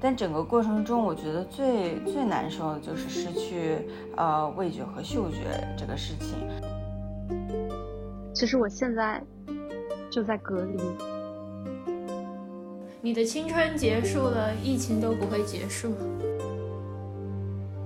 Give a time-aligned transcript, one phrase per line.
[0.00, 3.86] 但整个过程中，我觉得最最难受的就是失去
[4.16, 5.36] 呃味觉和嗅觉
[5.76, 6.36] 这个事情。
[8.32, 9.22] 其实我现在
[10.10, 10.78] 就在隔离。
[13.02, 15.92] 你的青春结束了，疫情都不会结束。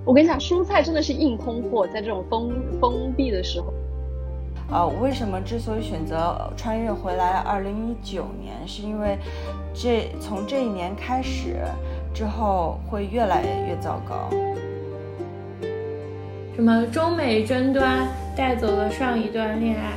[0.05, 3.73] 我跟你讲，蔬菜真的是硬通货，在这种封封闭的时候。
[4.71, 9.17] 呃，为什么之所以选择穿越回来二零一九年，是因为
[9.73, 11.57] 这从这一年开始
[12.15, 14.29] 之后会越来越糟糕。
[16.55, 19.91] 什么中美争端带走了上一段恋爱，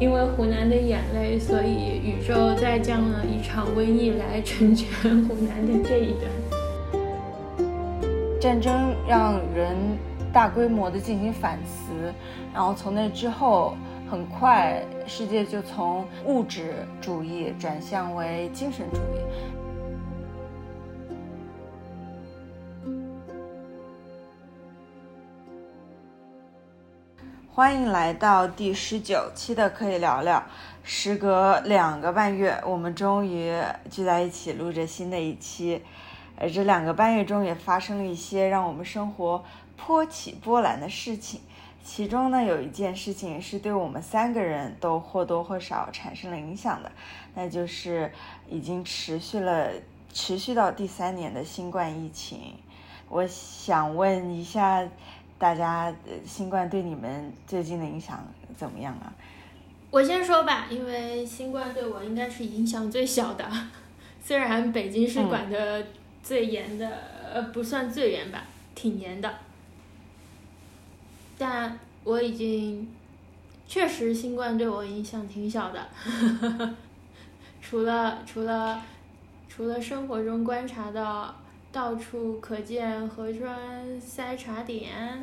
[0.00, 6.24] 因为湖南的眼泪，所以宇宙再降了一场瘟疫来成全湖南的这一段。
[8.40, 9.76] 战争让人
[10.32, 12.12] 大规模的进行反思，
[12.52, 13.76] 然后从那之后。
[14.08, 19.55] 很快，世界就从物质主义转向为精神主义。
[27.56, 30.44] 欢迎来到第十九期的可以聊聊。
[30.82, 33.50] 时隔两个半月，我们终于
[33.90, 35.82] 聚在一起录着新的一期。
[36.38, 39.42] 而这两个半月中，也发生了一些让我们生活
[39.74, 41.40] 颇起波澜的事情。
[41.82, 46.92] 其中呢，有一件事情是对我们三个人都或多或少产生了影响的，
[47.34, 48.12] 那就是
[48.50, 49.70] 已经持续了
[50.12, 52.52] 持续到第三年的新冠疫情。
[53.08, 54.86] 我想问一下
[55.38, 59.12] 大家，新冠对你们最近的影响怎么样啊？
[59.90, 63.46] 我先说吧，因为新冠对我应该是影响最小的，
[64.22, 65.86] 虽然北京市管的
[66.22, 66.88] 最严的，
[67.32, 69.32] 呃，不算最严吧，挺严的。
[71.38, 72.88] 但我已经
[73.68, 75.86] 确实新冠对我影响挺小的，
[77.60, 78.82] 除了除了
[79.48, 81.34] 除了生活中观察到
[81.76, 85.22] 到处可见核酸筛查点，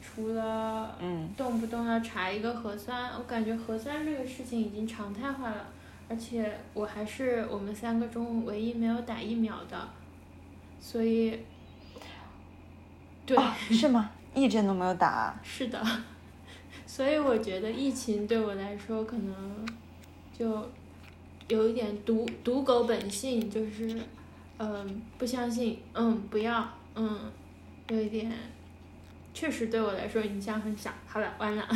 [0.00, 5.66] 除了嗯动不动要查一个核酸，我感觉核酸这个事情已经常态化了，
[6.08, 9.88] 而且我还是我们三个中唯一没有打疫苗的，
[10.80, 11.40] 所以
[13.26, 13.36] 对
[13.68, 14.12] 是吗？
[14.36, 15.84] 一针都没有打，是的，
[16.86, 19.66] 所以我觉得疫情对我来说可能
[20.32, 20.70] 就
[21.48, 24.00] 有一点赌赌狗本性，就是
[24.58, 27.18] 嗯不相信，嗯不要，嗯
[27.88, 28.30] 有一点，
[29.32, 30.90] 确实对我来说影响很小。
[31.06, 31.64] 好了，完了。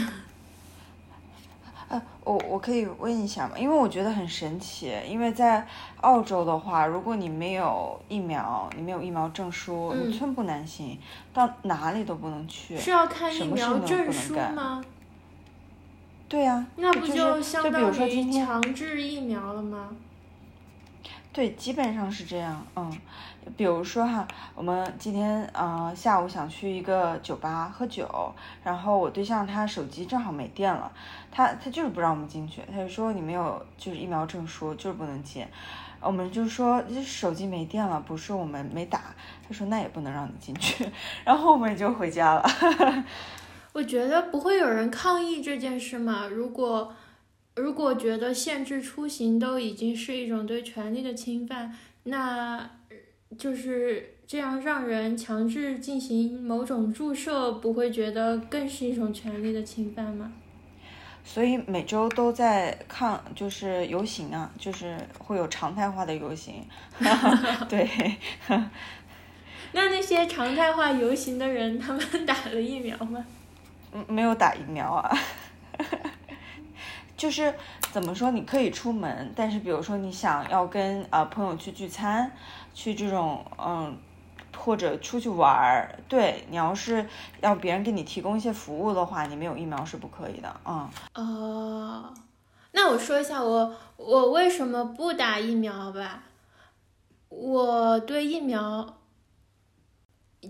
[1.89, 3.59] 呃，我我可以问一下吗？
[3.59, 5.67] 因为我觉得很神奇，因为在
[6.01, 10.99] 澳洲的话，如果你没有疫苗，你没有疫苗证书，你寸步难行，
[11.35, 12.79] 到哪里都不能去。
[12.79, 14.83] 是要看疫苗证书吗？
[16.29, 16.65] 对呀。
[16.77, 19.91] 那不就相当于强制疫苗了吗？
[21.33, 22.63] 对，基本上是这样。
[22.77, 22.95] 嗯，
[23.57, 28.07] 比如说哈，我们今天呃下午想去一个酒吧喝酒，
[28.63, 30.93] 然后我对象他手机正好没电了，
[31.31, 35.47] 他他就是不让我们进去，他就说你没有就是疫苗证书就是不能进。
[36.03, 39.01] 我们就说这手机没电了，不是我们没打。
[39.49, 40.87] 他说那也不能让你进去，
[41.25, 42.45] 然后我们就回家了。
[43.73, 46.93] 我觉得不会有人抗议这件事嘛，如果。
[47.57, 52.71] 如果觉得限制出行都已经是一种对权利的侵犯，那
[53.39, 60.33] 就是这样让人强制进行某种注射，不会觉得更是一种权利的侵犯吗？
[61.25, 66.65] 所以每周都在抗，就是游行啊，就是会有常态化的游行。
[67.69, 67.89] 对。
[69.75, 73.25] 那那些常态化游行的人，他们 打了疫苗吗？
[73.93, 75.19] 嗯，没有打疫苗啊。
[77.23, 77.55] 就是
[77.93, 82.33] 怎么说，你可以出门，但是比如说你想要跟呃朋友去聚餐，
[82.75, 83.97] 去这种嗯，
[84.57, 87.07] 或者出去玩儿，对你要是
[87.41, 90.91] 要别人给你提供一些服务的话，你没有疫苗是不可以的，嗯。
[91.15, 92.13] 哦，
[92.73, 96.25] 那我说一下我我为什么不打疫苗吧，
[97.29, 98.97] 我对疫苗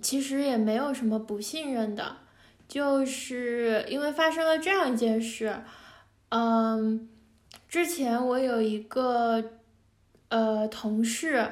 [0.01, 2.17] 其实也没有什么不信任的，
[2.67, 5.63] 就是因为发生了这样一件事。
[6.35, 7.07] 嗯，
[7.69, 9.53] 之前我有一个
[10.31, 11.47] 呃同事，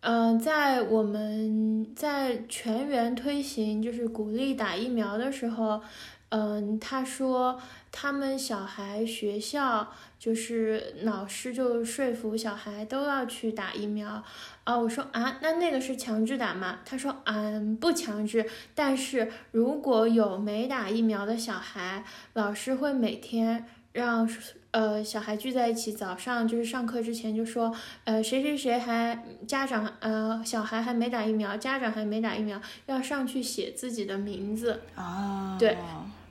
[0.00, 5.80] 嗯，在我们在全员推行就是鼓励打疫苗的时候，
[6.28, 7.58] 嗯，他说
[7.90, 14.22] 他们小孩学校就是老师就说服小孩都要去打疫苗
[14.64, 14.76] 啊。
[14.76, 16.80] 我说啊，那那个是强制打吗？
[16.84, 22.04] 他说嗯，不强制，但是如果有没打疫苗的小孩，
[22.34, 23.66] 老师会每天。
[23.92, 24.28] 让
[24.70, 27.70] 呃，小孩聚在一起，早上就是上课之前就说，
[28.04, 35.58] 呃，谁谁谁还家长呃，小孩还没打疫苗，家长还没打疫苗，要上去写自己的名字啊。
[35.58, 35.76] 对，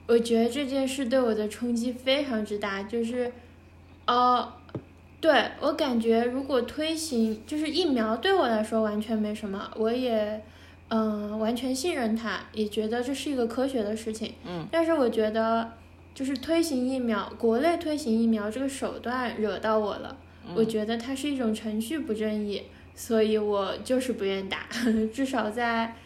[0.08, 3.30] 我觉得这件事对我的冲击非常之大，就是，
[4.06, 4.52] 呃，
[5.20, 10.42] 对我感觉如果推行就是疫苗对我来说完全没什么，我也
[10.88, 14.34] 嗯完全信任他，也觉得这是一个科学的事情。
[14.44, 15.74] 嗯，但是我觉得。
[16.14, 20.16] 就是推行疫苗，国内推行疫苗这个手段惹到我了，
[20.54, 22.62] 我觉得它是一种程序不正义，
[22.94, 24.66] 所以我就是不愿打。
[25.12, 25.96] 至少在，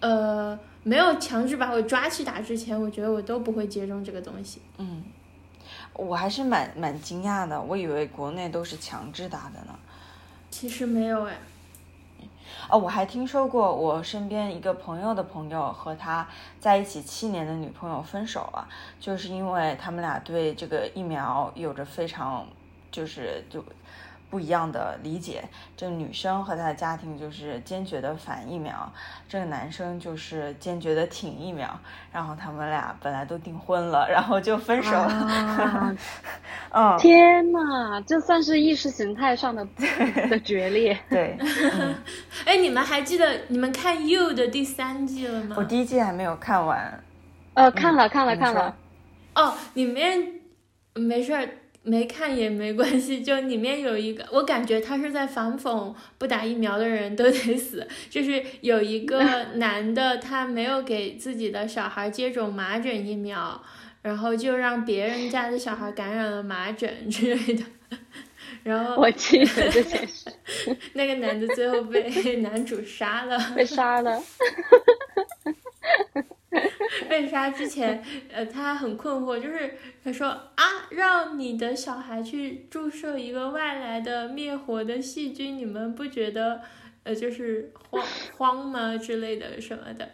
[0.00, 4.62] 呃，没有强制把我抓去打之前，我觉得我都不会接种这个东西。
[4.78, 5.04] 嗯，
[5.94, 9.78] 我还是蛮蛮惊讶的，我以为国内都是强制打的呢。
[10.50, 11.36] 其实没有哎。
[12.72, 16.26] 哦，我还听说过，我身边一个朋友的朋友和他
[16.58, 18.66] 在一起七年的女朋友分手了，
[18.98, 22.46] 就是因为他们俩对这个疫苗有着非常，
[22.90, 23.62] 就是就。
[24.32, 25.44] 不一样的理解，
[25.76, 28.90] 这个女生和她的家庭就是坚决的反疫苗，
[29.28, 31.68] 这个男生就是坚决的挺疫苗，
[32.10, 35.94] 然后他们俩本来都订婚了， 然后就分手了。
[36.72, 39.68] 嗯，天哪，这算是意识形态上的
[40.30, 40.98] 的决裂。
[41.10, 41.36] 对，
[42.46, 45.56] 哎，你们还记得你们看《You》的第三季了吗？
[45.58, 47.04] 我第一季还没有看完。
[47.52, 48.74] 呃，看了，看了，看了。
[49.34, 50.40] 哦，里面
[50.94, 51.46] 没事儿。
[51.84, 57.86] 没看也没关系， 就里面有一个，我感觉他是在反讽不打疫苗的人都得死。
[58.08, 59.22] 就是有一个
[59.56, 63.60] 男的，他没有给自己的小孩接种麻疹疫苗，
[64.02, 67.64] 然后就让别人家的小孩感染了麻疹之类的。
[68.62, 70.30] 然后我记得这件事，
[70.92, 74.22] 那个男的最后被男主杀了，被杀了。
[77.08, 86.60] 被杀之前，呃，他很困惑，就是他说啊，让你的小孩去注射一个外来的灭活的细菌，你们不觉得
[87.04, 88.06] 呃就是慌
[88.36, 90.10] 慌吗之类的什么的？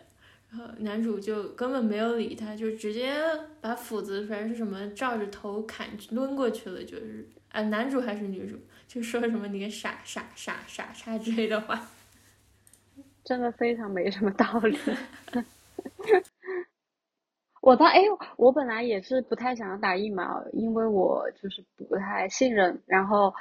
[0.51, 3.15] 然后男主就根本没有理他，就直接
[3.61, 8.57] 把斧子反正是什么照着头砍抡过去了，就是啊，男主还是女主
[8.87, 11.91] 就说什么你个傻傻傻傻叉之类的话，
[13.25, 14.79] 真的非常没什么道理。
[17.69, 18.01] 我倒哎，
[18.39, 22.81] 我本来也是不太想要打疫苗，因为我就是不太信任。
[22.87, 23.35] 然后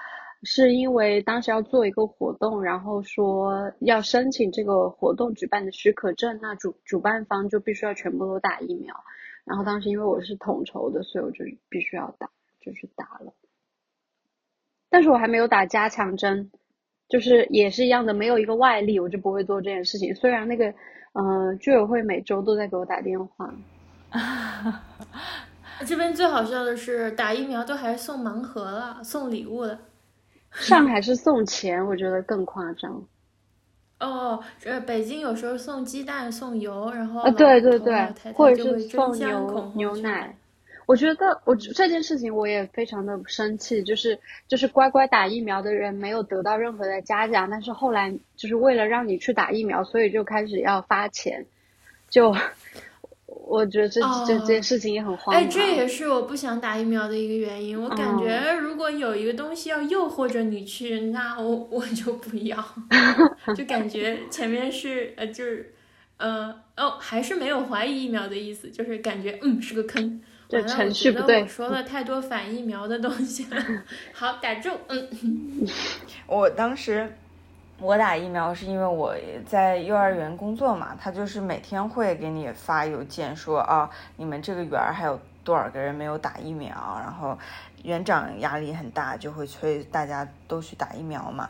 [0.43, 8.93] 是因为当时要做一个活动，然后说要申请这个活动举办的许可证，那主主办方就必须要全部都打疫苗。
[9.45, 12.29] 然后当时因为我是统筹的，所以我就必须要打，
[12.59, 13.31] 就去打了。
[14.89, 16.51] 但是我还没有打加强针，
[17.07, 20.13] 就是也是一样的，没有一个外力，我就不会做这件事情。
[20.15, 20.73] 虽然那个。
[21.19, 23.51] 嗯，居委会每周都在给我打电话。
[25.85, 29.79] 这边最好笑的是，打疫苗都还送盲盒了，送礼物了。
[30.51, 33.03] 上海是送钱，我觉得更夸张。
[33.99, 40.35] 哦，这北京有时候送鸡蛋、送油，然后啊，对对对，或者是送牛牛奶。
[40.85, 44.17] 我觉得我这件事情我也非常的生气，就是
[44.47, 51.45] 就是乖乖打疫苗的人没有得到任何的嘉奖，但是后来就是为了让你去打疫苗，所以就开始要发钱，
[52.09, 52.33] 就
[53.47, 55.43] 我觉得这这这件事情也很荒唐。
[55.43, 57.81] 哎，这也是我不想打疫苗的一个原因。
[57.81, 62.57] 我感觉如果有一个东西要诱惑着你去，那我我就不要，
[63.55, 65.73] 就感觉前面是呃就是
[66.17, 70.21] 呃哦还是没有怀疑疫苗的意思，就是感觉嗯是个坑。
[70.49, 71.41] 这程序不对。
[71.41, 73.61] 我说了太多反疫苗的东西了。
[74.13, 74.69] 好，打住。
[74.87, 75.05] 嗯，
[76.25, 77.13] 我当时
[77.79, 79.15] 我打疫苗是因为我
[79.45, 86.69] 在幼儿园工作嘛，他就是每天会给你发邮件说啊，你们这个园儿还有多少个人没有打疫苗，
[87.03, 87.37] 然后
[87.83, 91.49] 园长压力很大，就会催大家都去打疫苗嘛。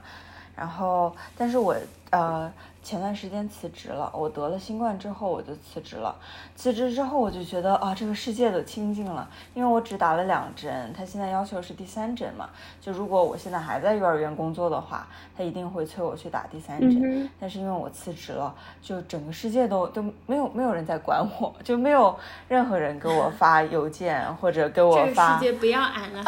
[0.56, 1.76] 然后，但是我
[2.12, 2.52] 呃。
[2.88, 6.16] 前段时间辞职了，我得了新冠之后我就辞职了。
[6.56, 12.50] 辞职之后我就觉得啊，这个世界都清静了，因为我只打了两针，他现在要求是第三针嘛。
[12.80, 17.30] 就如果我现在还在幼儿园工作的话，他一定会催我去打第三针。
[17.38, 22.18] 但是因为我辞职了，就整个世界都都没有没有人在管我，就没有
[22.48, 25.38] 任何人给我发邮件或者给我发。
[25.38, 26.24] 这个世界不要俺了。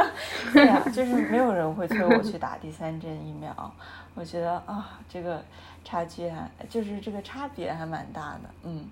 [0.52, 3.72] 对呀，就是没有人会催我去打第三针疫苗。
[4.14, 5.44] 我觉得啊，这个。
[5.86, 8.88] 差距还就是这个差别还蛮大的，嗯。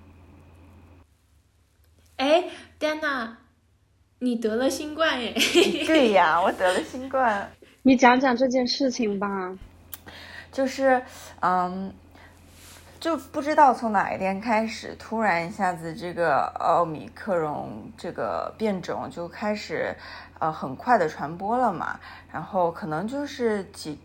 [2.17, 2.45] 哎，
[2.79, 3.39] 丹娜，
[4.19, 5.33] 你得了新冠耶？
[5.87, 7.51] 对呀，我得了新冠。
[7.81, 9.57] 你讲讲这件事情吧。
[10.53, 11.03] 就是，
[11.41, 11.95] 嗯，
[13.01, 19.97] 就不知道从哪一天开始，突然一下子这个奥米克戎这个变种就开始，
[20.39, 21.99] 呃，很快的传播了嘛。
[22.31, 23.99] 然后可能就是几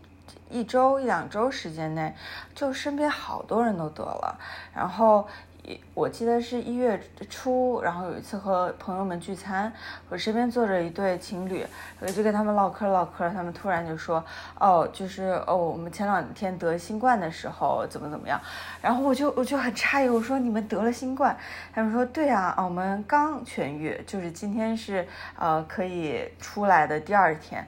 [0.50, 2.14] 一周一两周时间内，
[2.54, 4.38] 就身边好多人都得了。
[4.74, 5.26] 然后
[5.64, 9.70] 一我记得是一月初，然后有一次和朋友们聚餐，
[10.08, 11.66] 我身边坐着一对情侣，
[12.00, 14.24] 我就跟他们唠嗑唠嗑，他们突然就说，
[14.58, 18.40] 哦，就是哦，我们前两天得新冠的时候怎么怎么样，
[18.80, 21.36] 然后我就我就很诧异，我说你们得了新冠，
[21.74, 25.06] 他们说对啊，我们刚痊愈，就是今天是
[25.36, 27.66] 呃可以出来的第二天，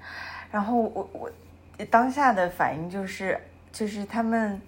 [0.50, 1.30] 然后我我
[1.84, 3.40] 当下的反应就是
[3.72, 4.60] 就是他们。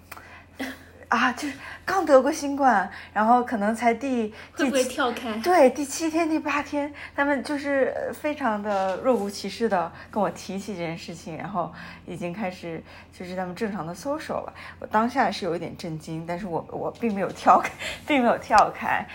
[1.09, 1.53] 啊，就是
[1.85, 5.31] 刚得过新冠，然后可能才第会不会跳开？
[5.43, 11.71] 对，第七天、第八天，他们就是非常的若无其事的跟我提起这件事情，然后
[12.07, 12.83] 已经开始
[13.15, 14.53] 就是他们正常的 social 了。
[14.79, 17.69] 我当下是有一点震惊，但是我我并没有跳开，
[18.07, 19.05] 并没有跳开。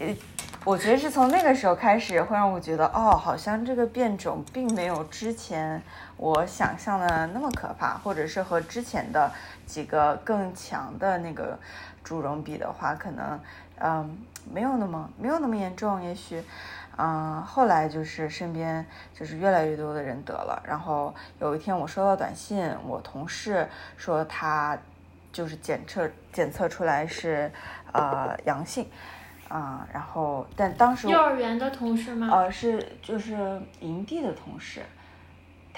[0.00, 0.06] 呃，
[0.64, 5.80] 我觉得是从那个时候开始，会让我觉得哦，好像这个变种并没有之前
[6.16, 9.30] 我想象的那么可怕，或者是和之前的。
[9.66, 11.58] 几个更强的那个
[12.04, 13.40] 猪绒比的话，可能
[13.80, 14.16] 嗯
[14.48, 16.40] 没有那么没有那么严重，也许
[16.96, 24.78] 嗯后来就是身边就是越来越多的人得了，然后有一天我收到短信，我同事说他
[25.32, 27.50] 就是检测检测出来是
[27.92, 28.88] 呃阳性
[29.48, 32.28] 啊，然后但当时幼儿园的同事吗？
[32.30, 34.80] 呃是就是营地的同事。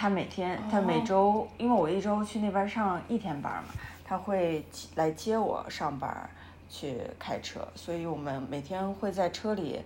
[0.00, 3.74] 他每天，他每周，因为我一周去那边上一天班嘛，
[4.04, 4.64] 他会
[4.94, 6.30] 来接我上班
[6.70, 9.82] 去开车，所以我们每天会在车里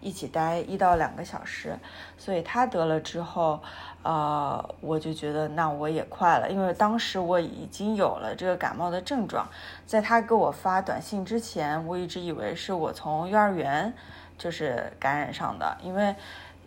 [0.00, 1.78] 一起待一到两个小时。
[2.16, 3.60] 所以他得了之后，
[4.02, 9.46] 呃，我就觉得那我也快了，因为当时我已经有了这个感冒的症状，
[9.84, 13.92] 在他给我发短信之前，我一直以为是我从幼儿园
[14.38, 16.16] 就是感染上的，因为。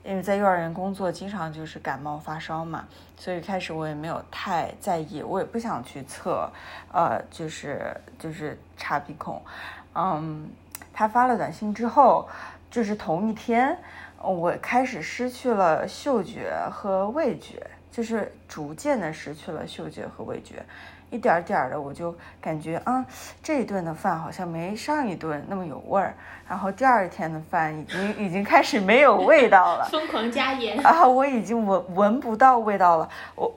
[0.05, 6.47] 因为在幼儿园工作，经常就是感冒发烧嘛，所以开始我也没有太在意，我也不想去测，
[6.93, 9.41] 呃，就是就是插鼻孔。
[9.95, 10.47] 嗯，
[10.93, 12.29] 他发了短信之后，
[12.69, 13.75] 就是同一天，
[14.21, 20.63] 我开始失去了嗅觉和味觉，就是逐渐的失去了嗅觉和味觉。
[21.15, 23.03] 一点点的，我就感觉啊，
[23.41, 26.13] 这一顿的饭好像没上一顿那么有味儿，
[26.47, 30.77] 然后第二天的饭已经已经开始没有味道了， 疯狂加盐。
[30.85, 33.55] 啊，我已经闻闻不到味道了，我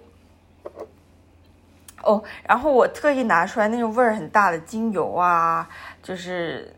[2.05, 5.69] 哦，然后我特意拿出来那种味儿很大的精油啊，
[6.00, 6.73] 就是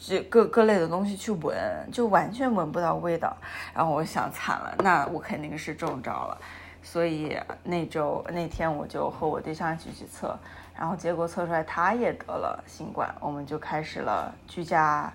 [0.00, 1.56] 这各各类的东西去闻，
[1.92, 3.36] 就完全闻不到味道，
[3.74, 6.38] 然后我想惨了，那我肯定是中招了。
[6.82, 10.36] 所以那周那天我就和我对象一起去测，
[10.76, 15.12] 然后结果测出来他也得了新冠，我们就开始了居家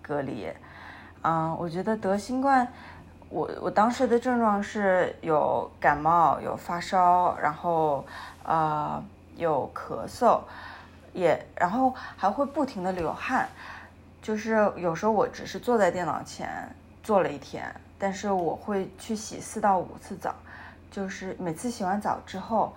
[0.00, 0.48] 隔离。
[1.22, 2.66] 嗯，我觉得得新冠，
[3.28, 8.06] 我我当时的症状是有感冒、有发烧，然后
[8.44, 9.02] 呃
[9.36, 10.40] 有咳嗽，
[11.12, 13.48] 也然后还会不停的流汗，
[14.22, 16.48] 就是有时候我只是坐在电脑前
[17.02, 20.32] 坐了一天，但是我会去洗四到五次澡。
[20.90, 22.74] 就是每次洗完澡之后，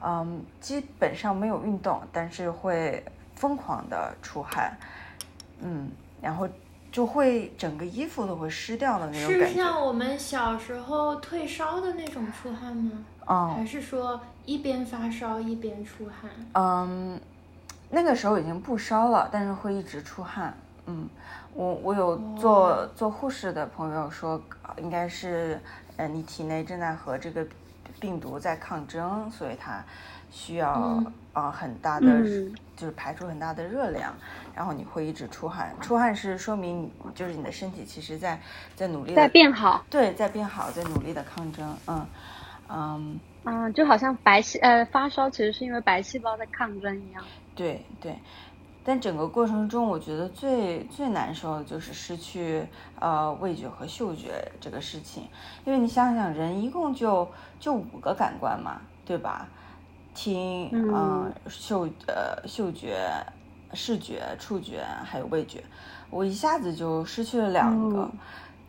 [0.00, 4.72] 嗯，基本上没有运动，但是会疯狂的出汗，
[5.60, 5.90] 嗯，
[6.22, 6.48] 然后
[6.92, 9.46] 就会整个衣服都会湿掉的那种感觉。
[9.48, 12.92] 是像我们小时候退烧的那种出汗吗？
[13.26, 13.54] 嗯。
[13.56, 16.30] 还是说一边发烧一边出汗？
[16.54, 17.20] 嗯，
[17.90, 20.56] 那个时候已经不烧了，但是会一直出汗。
[20.86, 21.08] 嗯，
[21.54, 24.40] 我我有做做护士的朋友说，
[24.76, 25.60] 应该是。
[25.98, 27.46] 呃，你体内正在和这个
[28.00, 29.84] 病毒在抗争，所以它
[30.30, 31.02] 需要
[31.32, 32.06] 啊很大的，
[32.76, 34.14] 就是排出很大的热量，
[34.54, 35.74] 然后你会一直出汗。
[35.80, 38.40] 出汗是说明你就是你的身体其实在
[38.76, 41.76] 在努力在变好，对，在变好，在努力的抗争。
[41.86, 42.06] 嗯
[42.68, 47.24] 嗯嗯，就好像白细呃发烧其实是因为白细胞在抗争一样。
[47.54, 48.16] 对对。
[48.88, 52.66] 但整个过程中，我觉得最最难受的就是失去
[52.98, 55.28] 呃味觉和嗅觉这个事情，
[55.66, 57.28] 因为你想想，人一共就
[57.60, 59.46] 就五个感官嘛，对吧？
[60.14, 62.96] 听，嗯，嗅呃嗅觉、
[63.74, 65.62] 视觉、触觉还有味觉，
[66.08, 68.10] 我一下子就失去了两个，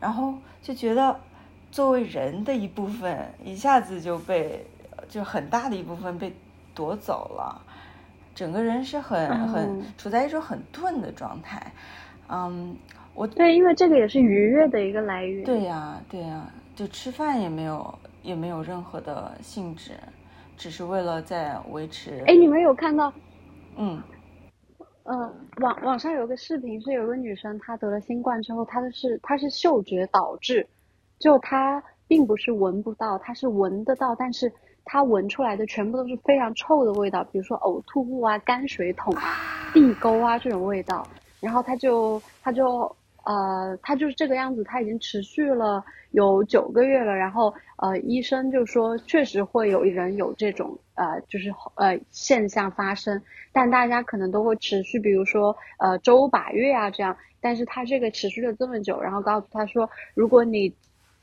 [0.01, 1.17] 然后就觉得
[1.71, 4.67] 作为人的一部分一下子就被
[5.07, 6.35] 就很大的一部分被
[6.75, 7.61] 夺走了。
[8.39, 11.69] 整个人是很很处在一种很钝的状态，
[12.29, 12.73] 嗯，
[13.13, 15.43] 我对，因为这个也是愉悦的一个来源。
[15.43, 17.93] 对呀，对呀，就吃饭也没有
[18.23, 19.91] 也没有任何的兴致，
[20.55, 22.23] 只是为了在维持。
[22.27, 23.11] 哎，你们有看到？
[23.75, 24.01] 嗯，
[25.03, 30.65] 呃，网网上有个视频，是有个女生她得了新冠之后，她的是她是嗅觉导致，
[31.19, 34.49] 就她并不是闻不到，她是闻得到，但是
[34.89, 39.35] 她闻出来的全部都是非常臭的味道，比如说呕吐物啊、泔水桶啊、
[39.71, 41.07] 地沟啊这种味道，
[41.39, 42.95] 然后他就他就。
[43.25, 47.13] 呃，他就是这个样子，他已经持续了有九个月了。
[47.13, 57.15] 然后，呃，医生就说，确实会有人有这种呃，就是呃现象发生，但大家可能都会持续，比如说呃周把月啊这样。
[57.41, 60.73] 但是他这个持续了这么久，然后告诉他说，如果你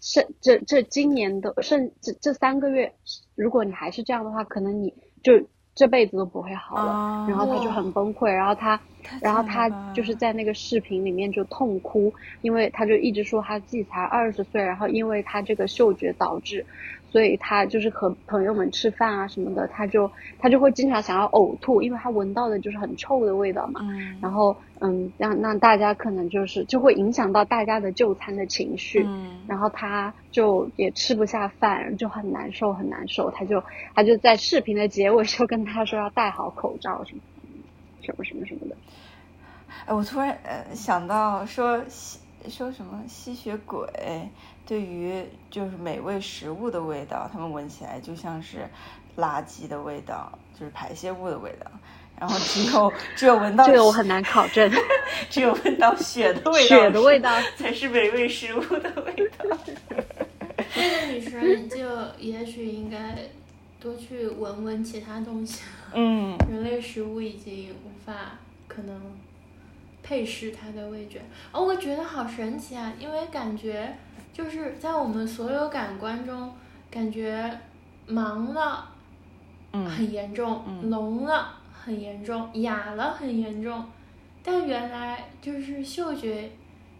[0.07, 2.95] 剩这这今年的剩这这三个月，
[3.35, 5.33] 如果你还是这样的话，可能你就。
[5.79, 8.81] 这辈子都不会好了，然后他就很崩溃，然后他，
[9.21, 12.11] 然后他就是在那个视频里面就痛哭，
[12.41, 16.65] 因为他就一直说他自己才二十岁，然后因为他这个嗅觉导致。
[17.11, 23.81] 所以他就是和朋友们吃饭啊什么的，他就他就会经常想要呕吐，因为他闻到的就是很臭的味道嘛。
[23.83, 24.19] 嗯。
[24.21, 29.05] 然后嗯，让让大家可能就是就会影响到大家的就餐的情绪。
[29.07, 29.41] 嗯。
[29.47, 33.31] 然后他就也吃不下饭，就很难受很难受。
[33.31, 33.63] 他就
[33.95, 37.21] 他就在视频的结尾就跟他说要戴好口罩什么
[38.03, 38.77] 什么什么什么的。
[39.87, 43.89] 哎，我突然呃想到说吸说什么吸血鬼。
[44.67, 48.69] 对于就是美味食物的味道，他们闻起来就像是
[49.17, 51.71] 垃圾的味道，就是排泄物的味道。
[52.19, 54.71] 然后只有 只有闻到这个我很难考证，
[55.31, 59.57] 只有闻到血的味道，血的味道才是美味食物的味道。
[60.75, 61.77] 这个女生就
[62.19, 63.17] 也许应该
[63.79, 65.63] 多去闻闻其他东西。
[65.93, 69.01] 嗯，人类食物已经无法可能
[70.03, 71.21] 配饰她的味觉。
[71.53, 73.95] 哦，我觉得好神奇啊，因为感觉。
[74.37, 76.53] 就是在我们所有感官中，
[76.91, 77.59] 感觉
[78.07, 78.87] 忙了，
[79.73, 83.83] 很严重；聋了，很严重；哑了，很严重。
[84.43, 86.51] 但原来就是嗅觉，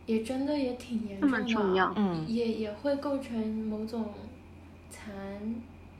[0.07, 3.39] 也真的也挺严重的，也也会构成
[3.69, 4.15] 某种
[4.89, 5.07] 残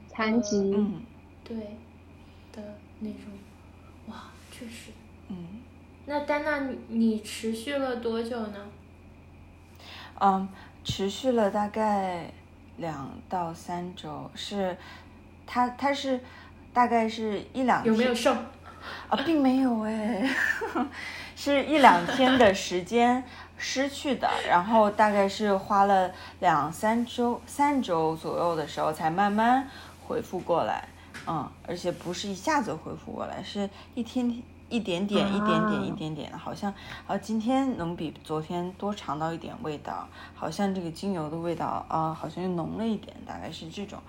[0.07, 0.73] 残疾，
[1.43, 1.55] 对
[2.51, 2.63] 的
[3.01, 3.25] 那种。
[4.07, 4.89] 哇，确实。
[5.27, 5.37] 嗯。
[6.07, 8.57] 那丹娜，你你持续了多久呢？
[10.19, 10.49] 嗯。
[10.87, 12.31] 持续了大概
[12.77, 14.77] 两到三周，是，
[15.45, 16.17] 他他是
[16.73, 18.31] 大概是一两有没有瘦？
[19.09, 20.25] 啊，并没有哎，
[21.35, 23.21] 是一两天的时间
[23.57, 29.67] 失去的，然后大概是花了两三周三周左右的时候才慢慢
[30.07, 30.87] 恢复过来，
[31.27, 34.41] 嗯，而且不是一下子恢复过来，是一天天。
[34.69, 36.73] 一点点，一点点，一点点的，好像
[37.07, 43.99] 啊，今天能比昨天多尝到一点味道，好像这个精油的味道啊，好像又浓了一点，大概是这种，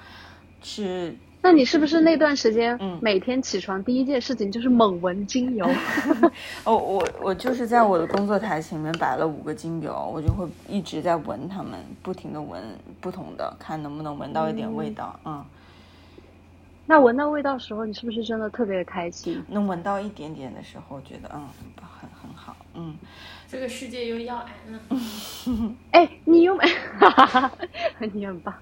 [0.63, 1.17] 是。
[1.41, 5.65] 那你是不是那段时间，嗯，每天起床第一件事情就是猛闻精油？
[6.65, 12.61] 哦，我我就是在我的工作台前面摆了五个精油，我就会一直在闻它们，不停的闻
[13.01, 15.45] 不同的，看能不能闻到一点味道，嗯。
[16.91, 19.45] 那闻到味道时候，你是不是真的特别的开心？
[19.49, 21.47] 能闻到一点点的时候，觉得嗯
[21.77, 22.97] 很很好，嗯，
[23.47, 24.81] 这个世界又要癌了。
[25.93, 26.65] 哎，你有没？
[28.15, 28.55] 你很棒。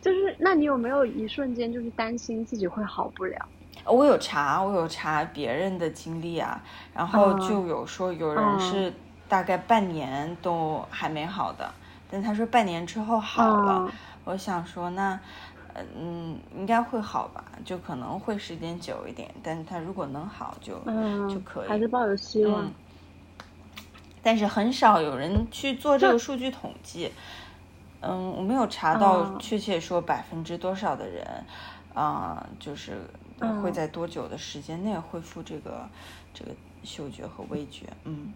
[0.00, 3.46] 就是那你有没有一瞬间就是担心自己会好不了？
[3.84, 6.58] 我有查，我有查别人的经历啊，
[6.94, 8.90] 然后就有说有人是
[9.28, 11.70] 大概半年都还没好的，
[12.10, 13.92] 但他说半年之后好了。
[14.24, 15.20] 我想说那。
[15.96, 20.74] 嗯，应该会好吧，就可能会时间久一点，但是他如果能好就
[21.28, 22.70] 就可以，还是抱有希望。
[24.22, 27.12] 但是很少有人去做这个数据统计，
[28.00, 31.26] 嗯，我没有查到确切说百分之多少的人，
[31.92, 32.98] 啊，就是
[33.62, 35.88] 会在多久的时间内恢复这个
[36.32, 38.32] 这个嗅觉和味觉，嗯。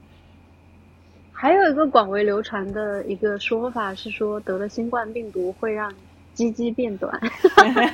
[1.33, 5.95] 还有一个广为流传的一个说法是说，得了新冠病毒会让。
[6.39, 7.21] 鸡鸡变短，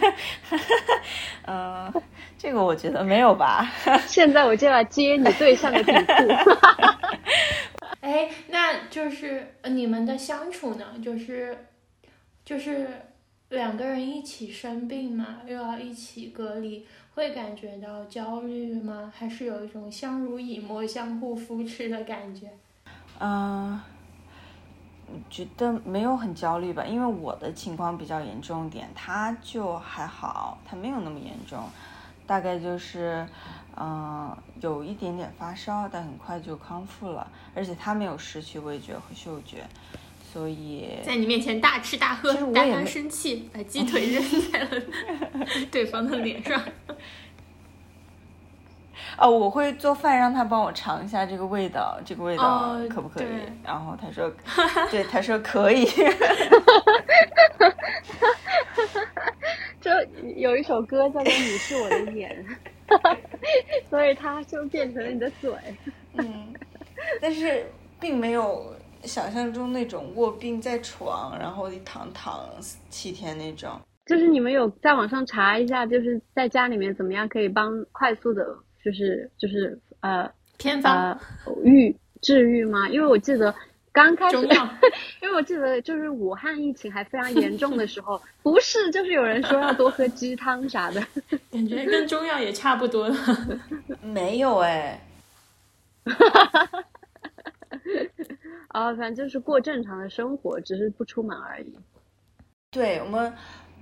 [1.48, 1.90] 嗯，
[2.36, 3.72] 这个我觉得没有吧。
[4.06, 6.50] 现在我就要接你对象的底裤。
[8.00, 10.84] 哎，那就是你们的相处呢？
[11.02, 11.56] 就是
[12.44, 12.86] 就是
[13.48, 19.10] 两个人一起生病嘛，又要一起隔离，会感觉到焦虑吗？
[19.16, 22.50] 还是有一种相濡以沫、相互扶持的感觉？
[23.20, 23.80] 嗯。
[25.30, 31.68] 觉得没有很焦虑吧，因为我的情况比较严重点，他就还好，他没有那么严重，
[32.26, 33.26] 大概就是，
[33.76, 39.64] 嗯，有一点点发烧，但很快就康复了，而且他没有失去味觉和嗅觉，
[40.32, 44.70] 所以在你面前大吃大喝，大他生气，把鸡腿扔在了
[45.70, 46.60] 对方的脸上。
[49.18, 53.26] 哦，我会做饭，让他帮我尝一下这个味道，这个味道哦可不可以？
[53.26, 54.30] 对然后他说，
[54.90, 55.86] 对，他说可以。
[59.80, 59.90] 就
[60.36, 62.44] 有一首歌叫做《你是我的眼》，
[63.90, 65.52] 所以他就变成了你的嘴。
[66.14, 66.54] 嗯，
[67.20, 67.66] 但是
[68.00, 72.48] 并没有想象中那种卧病在床，然后一躺躺
[72.88, 73.78] 七天那种。
[74.06, 78.42] 就是你们有在网上查一下，就是在家里面怎么样可以帮快速的，
[78.84, 81.12] 就是就是呃偏方
[81.46, 82.88] 呃愈治愈吗？
[82.90, 83.54] 因为我记得
[83.92, 84.68] 刚开始中药，
[85.22, 91.00] 因为我记得就是武汉疫情还非常严重的时候，不是就是有人说要多喝鸡汤啥的。
[91.50, 93.16] 感觉跟中药也差不多了。
[94.02, 95.00] 没有哎，
[98.68, 101.74] 啊，反正就是过正常的生活，只是不出门而已。
[102.70, 103.32] 对我们，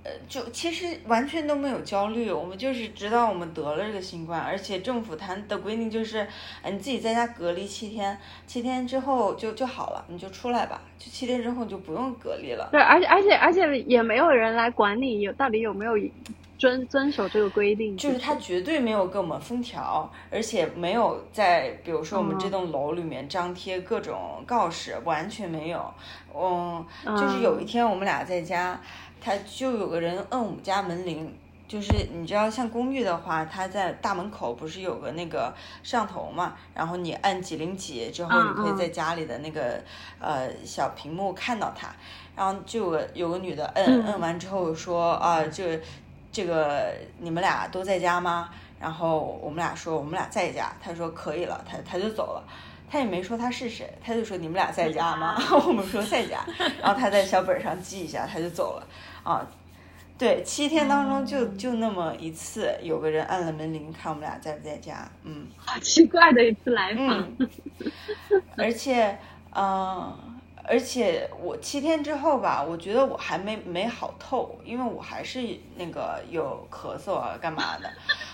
[0.03, 6.27] 呃，就其实完全都没有焦虑，我们就是知道我们得了这个新冠，而且政府它的规定就是，
[6.61, 12.67] 哎，你自己在家隔离七天，七天之后就就好了，你就出来吧，就七天之后就不用隔离了。
[12.69, 15.93] 对，而且而且而且也没有人来管你有到底有没有
[16.57, 17.95] 遵遵守这个规定。
[17.95, 25.93] 就是他绝对没有给我们封条，而且没有在比如说我们这栋楼里面张贴各种告示，完全没有。
[26.35, 28.79] 嗯，就是有一天我们俩在家，
[29.23, 31.33] 他就有个人摁我们家门铃。
[31.65, 36.53] 就是你知道，像公寓的话，它在大门口不是有个那个摄像头嘛？
[36.75, 39.81] 然后你按几零几之后，你可以在家里的那个
[40.19, 41.87] 呃小屏幕看到他。
[42.35, 45.81] 然后就有个有个女的摁摁完之后说啊，这
[46.31, 48.49] 这个你们俩都在家吗？
[48.79, 52.43] 然后我们俩说我们俩在家，他说可以了，他他就走了，
[52.91, 55.35] 他也没说他是谁，他就说你们俩在家吗？
[55.65, 56.45] 我们说在家，
[56.79, 58.87] 然后他在小本上记一下，他就走了
[59.23, 59.47] 啊。
[60.15, 65.09] 对，七天当中就就那么一次，有个人按了门铃，看我们俩在不在家。
[65.23, 67.27] 嗯， 好奇怪的一次来访。
[67.39, 67.49] 嗯，
[68.55, 69.17] 而且，
[69.53, 70.15] 嗯、
[70.63, 75.41] 而且我七天之后吧，我觉得我还没没好透，因为我还是
[75.75, 77.91] 那个有咳嗽啊，干嘛的，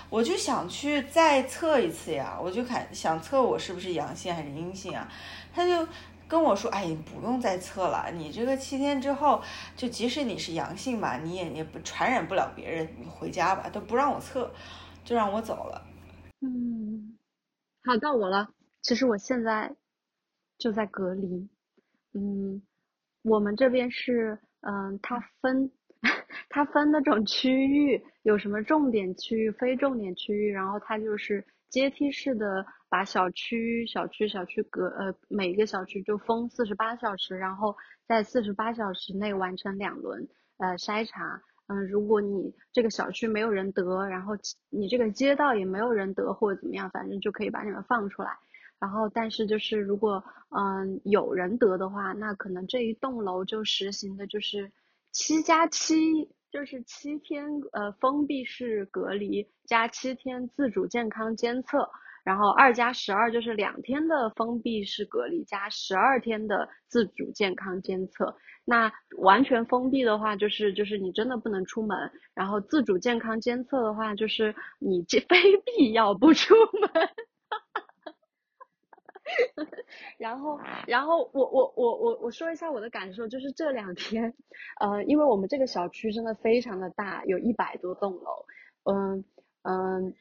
[0.09, 5.07] 我就想去再测一次呀，我就看想测我是不是阳性还是阴性啊，
[5.55, 5.87] 他就
[6.29, 9.41] 跟我说，哎，你不用再测了，你这个七天之后，
[9.75, 14.53] 就即使你是阳性吧，你也也不传染不了别人，你回家吧，都不让我测，
[15.03, 15.81] 就让我走了。
[16.41, 17.17] 嗯，
[17.83, 18.47] 好，到我了。
[18.83, 19.75] 其实我现在
[20.57, 21.49] 就在隔离。
[22.13, 22.61] 嗯，
[23.23, 25.71] 我们这边是，嗯，它分，
[26.47, 37.75] 它分那种区域，有什么重点区域、非重点区域，然后它就是阶梯式的把小区、小区、小区隔，呃，每个小区就封四十八小时，然后
[38.07, 41.41] 在四十八小时内完成两轮呃筛查。
[41.67, 44.33] 嗯，如果你这个小区没有人得，然后
[44.69, 48.31] 你这个街道也没有人得或者怎么样，反正就可以把你们放出来。
[48.79, 54.71] 然后，但是就是如果嗯有人得的话，那可能这一栋楼就实行的就是
[55.11, 61.87] 七加七，就是七天呃封闭式隔离加七天自主健康监测。
[62.29, 68.35] 然后二加十二就是两天的封闭式隔离加十二天的自主健康监测。
[68.65, 71.97] 那完全封闭的话，就是就是你真的不能出门。
[72.35, 76.91] 然后自主健康监测的话，就是你这 非必要不出门。
[80.19, 84.31] 然后，然后我我我我我说一下我的感受，就是这两天，
[84.81, 88.45] 呃，因为我们这个小区真的非常的大，有一百多栋楼，
[88.85, 89.25] 嗯
[89.63, 90.13] 嗯。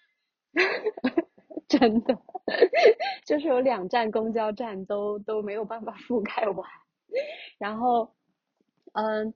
[1.68, 2.18] 真的，
[3.26, 6.68] 就是有两站公交站都都没有办法覆盖完，
[7.58, 8.14] 然后，
[8.94, 9.34] 嗯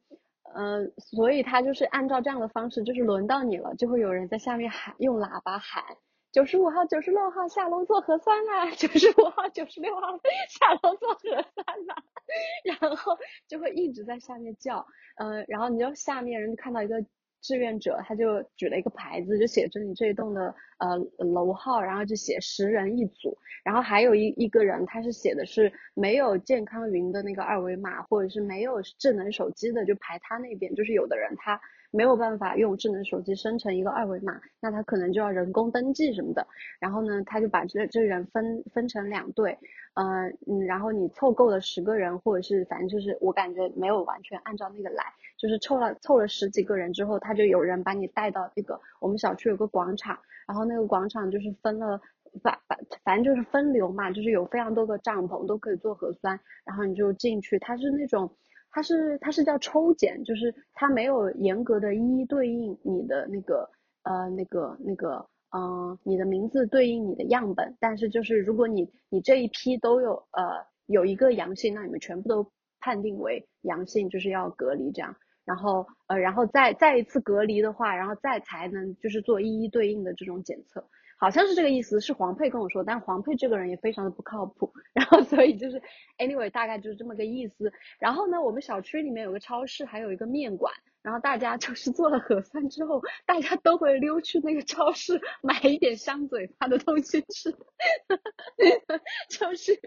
[0.54, 5.84] 嗯，所以他就是按照这样的方式，就是轮到你了，就会有人在下面喊，用喇叭喊
[6.32, 10.06] 九十五号、九十六号下楼做核酸啦，九十五号、九十六号
[10.48, 12.02] 下楼做核酸啦，
[12.64, 17.04] 然后就会一直在下面叫，嗯，然后你就下面人看到一个。
[17.42, 36.46] 志愿者他就举了一个牌子，就写着你这一栋的呃楼号，然后就写十人一组，然后还有一一个人他是写的是没有健康云的那个二维码，或者是没有智能手机的就排他那边，就是有的人他没有办法用智能手机生成一个二维码，那他可能就要人工登记什么的，
[36.78, 39.58] 然后呢他就把这这人分分成两队，
[39.94, 45.04] 呃嗯，然后你凑够了十个人，或者是反正就是我感觉没有完全按照那个来。
[45.42, 52.00] 就是凑了凑了十几个人之后，他就有人把你带到那个我们小区有个广场，然后那个广场就是分了
[52.44, 58.30] 反反反正就是分流嘛，就是有非常多个帐篷都可以做核酸，然后你就进去，它是那种
[58.70, 63.68] 它是它是叫抽检，就是它没有严格的一一对应你的那个
[64.04, 75.14] 呃那个那个嗯，你的名字对应你的样本，但是就是如果你你这一批都有呃有一个阳性，那你们全部都判定为阳性，就是要隔离这样。
[75.44, 80.88] 然后呃，然后再再一次隔离的话，然后再才能就是做一一对应的这种检测。
[81.18, 85.80] 好像是这个意思，是黄佩跟我说，但黄佩这个人也非常的不靠谱， 然后所以就是
[86.18, 87.72] anyway 大概就是这么个意思。
[88.00, 97.52] 然后呢，我们小区里面有个超市，还有一个面馆，然后大家就是做了核酸之后，大家都会溜去那个超市买一点香嘴巴的东西吃，
[99.30, 99.78] 就是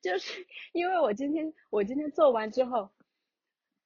[0.00, 2.88] 就是因为我今天我今天做完之后。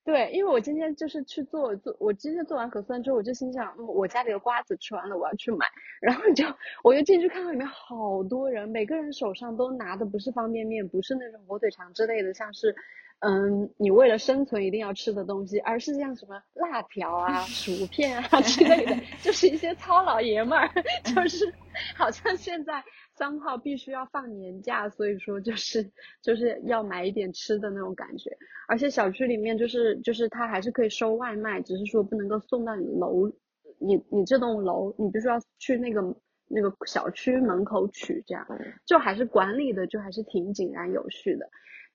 [0.04, 5.66] 对，因为我今天就是去做做，我今天做完核酸之后，我就心想，嗯我家里的瓜子吃完了，我要去买，
[6.00, 6.44] 然后就
[6.82, 12.74] 我就进去看到里面好多人，每个人手上都拿的不是方便面，不是那种火腿肠之类的，像是。
[13.20, 20.68] 嗯，你为了生存一定要吃的东西，而是像什么辣条啊、薯片啊 之类的，就是一些糙老爷们儿，
[21.04, 21.52] 就是
[21.94, 22.82] 好像现在
[23.14, 25.90] 三号必须要放年假，所以说就是
[26.22, 28.30] 就是要买一点吃的那种感觉。
[28.68, 33.30] 而且小区里面就是就是他还是可以收外卖，只是说不能够送到你楼，
[33.78, 36.00] 你你这栋楼你必须要去那个
[36.48, 38.46] 那个小区门口取，这样
[38.86, 41.46] 就还是管理的就还是挺井然有序的。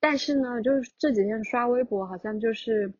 [0.07, 2.93] 但是呢，就是这几天刷微博，好像就是，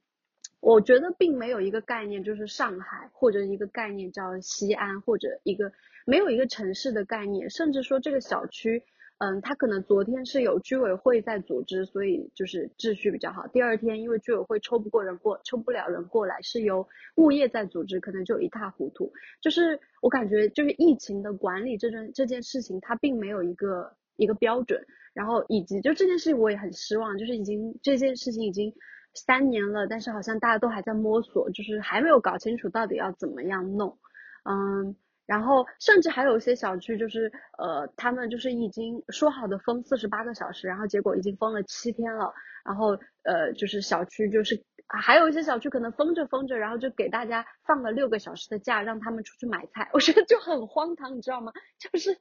[0.60, 5.72] 我觉得并没有一个概念，就是上海或者一个概念叫西安，或者一个
[6.08, 8.82] 没有一个城市的概念，甚至说这个小区，
[9.20, 13.46] 嗯，它可能昨天是有居委会在组织，所以就是秩序比较好。
[13.50, 16.88] 第二天因为居委会抽不过人过，抽不了人过来，是由
[17.18, 19.13] 物业在组织，可能就一塌糊涂。
[19.41, 24.86] 就是我感觉，就是疫情的管理这件这件事情，它并没有一个一个标准。
[25.13, 28.73] 然后以及就这件事情我也很失望，就是已经这件事情已经
[29.13, 33.97] 三年了，但是好像大家都还在摸索，就是还没有搞清楚到底要怎么样弄，
[34.43, 34.93] 嗯，
[35.25, 42.34] 然后甚至还有一些小区就是呃他们就是已经说好的封四十八个小时，然后结果已经封了七天了，
[42.65, 51.54] 然后呃就是小区就是还有一些小区可能封着封着，然后就给大家放了六个小时的假，让他们出去买菜，我觉得就很荒唐，你知道吗？
[51.80, 52.17] 就是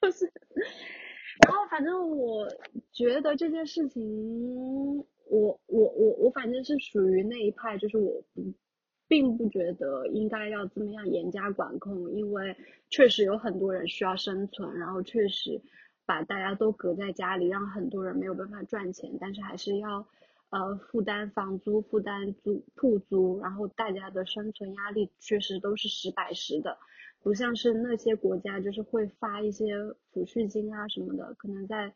[0.00, 0.32] 就是。
[1.46, 2.46] 然后反正我
[2.92, 8.54] 觉得这件事情，我我我我反正是属于那一派，就是我不
[9.08, 12.56] 并不觉得应该要这么样严加管控，因为
[12.88, 15.60] 确实有很多人需要生存，然后确实
[16.06, 20.06] 把大家都隔在家里，让很多人没有办法赚钱，但是还是要
[20.50, 26.78] 呃负担房租、负担租铺租，然后大家的生存压力确实都是实百实的。
[27.24, 29.78] 不像是那些国家，就是会发一些
[30.12, 31.32] 抚恤金啊什么的。
[31.38, 31.94] 可能在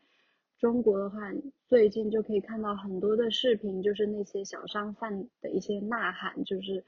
[0.57, 1.31] 中国的话，
[1.67, 6.43] 最近就可以看到很多的视频，就是那些小商贩的一些呐喊。
[6.43, 6.83] 就是，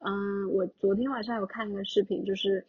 [0.00, 2.66] 嗯，我昨天晚上有看一个视频，就是，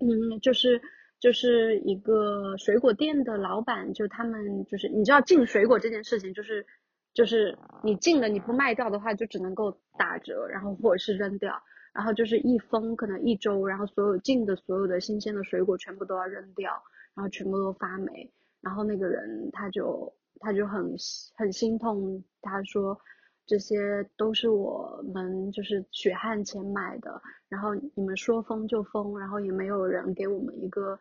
[0.00, 0.82] 嗯，就是
[1.20, 6.66] 就是一个水果店的老板，就他们就是你知道进水果这件事情，就是
[7.14, 11.62] 就是你进了你不卖掉的话，就只能够打折，然后或者是扔掉。
[11.92, 16.70] 然后就是一封，可能一周，然后所有进的所有的新鲜的水果全部都要扔掉，
[17.14, 18.32] 然后全部都发霉。
[18.60, 20.94] 然后那个人他就他就很
[21.34, 22.96] 很心痛，他说
[23.44, 30.96] 这些都是我们就是血汗钱买的，然后你们说封就封，然后也没有人给我们一个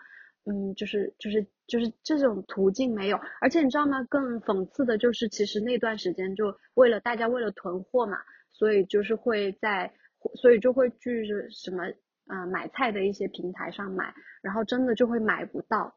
[0.46, 3.20] 嗯，就是就是就是这种途径没有。
[3.42, 4.04] 而且你知道吗？
[4.10, 8.18] 更讽刺的就是，其实那段时间就为了大家为了囤货嘛，
[8.52, 9.94] 所以就是会在。
[10.36, 11.84] 所以就会去什么，
[12.28, 15.94] 嗯，买菜的一些平台上买，然后真的就会买不到，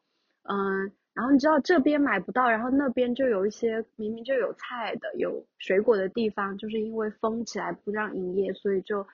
[0.49, 9.07] 嗯，然后你知道这边买不到，然后那边就有一些明明就有菜的、有水果的地方，就是因为封起来不让营业，所以就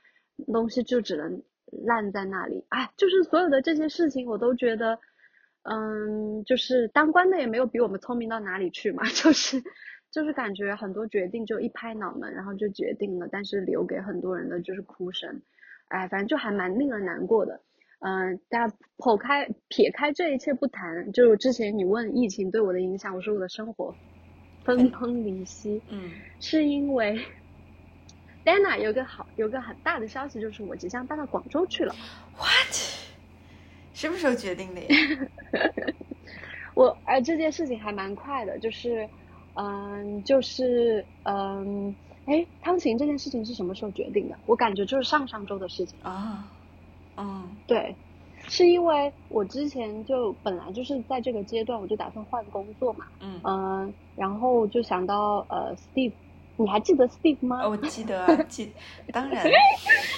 [0.53, 1.43] 东西就只能
[1.85, 2.65] 烂在那里。
[2.69, 4.99] 哎，就是所有的这些事情，我都觉得，
[5.63, 9.63] 嗯，就是当官的也没有比我们聪明到哪里去嘛， 就是。
[10.11, 15.43] 就是感觉很多决定就一拍脑门，然后就决定了，但是留给很多人的就是哭声，
[15.89, 17.61] 哎，反正就还蛮令人难过的。
[18.01, 23.95] 嗯，大家剖开撇开这一切不谈，就之前你问疫情对我的影响，我说我的生活
[24.65, 27.21] 分崩离析，嗯，是因为
[28.47, 31.95] Dana 有个好有个很大的消息，就是我即将搬到广州去了。
[32.37, 32.75] What？
[33.93, 34.81] 什么时候决定的？
[36.75, 39.07] 我哎，这件事情还蛮快的，就是。
[39.61, 44.39] 嗯，就是嗯，哎，汤琴这件事情是什么时候决定的？
[44.47, 46.55] 我感觉就是上上周的事情啊。
[47.17, 47.97] 嗯，对，
[48.47, 53.05] 是因为我之前就本来就是在这个阶段，我就打算换工作嘛。
[53.19, 56.15] 嗯嗯，然后就想到呃，Steve，
[56.55, 57.67] 你还记得 Steve 吗？
[57.69, 58.73] 我记得，记，
[59.13, 59.45] 当然，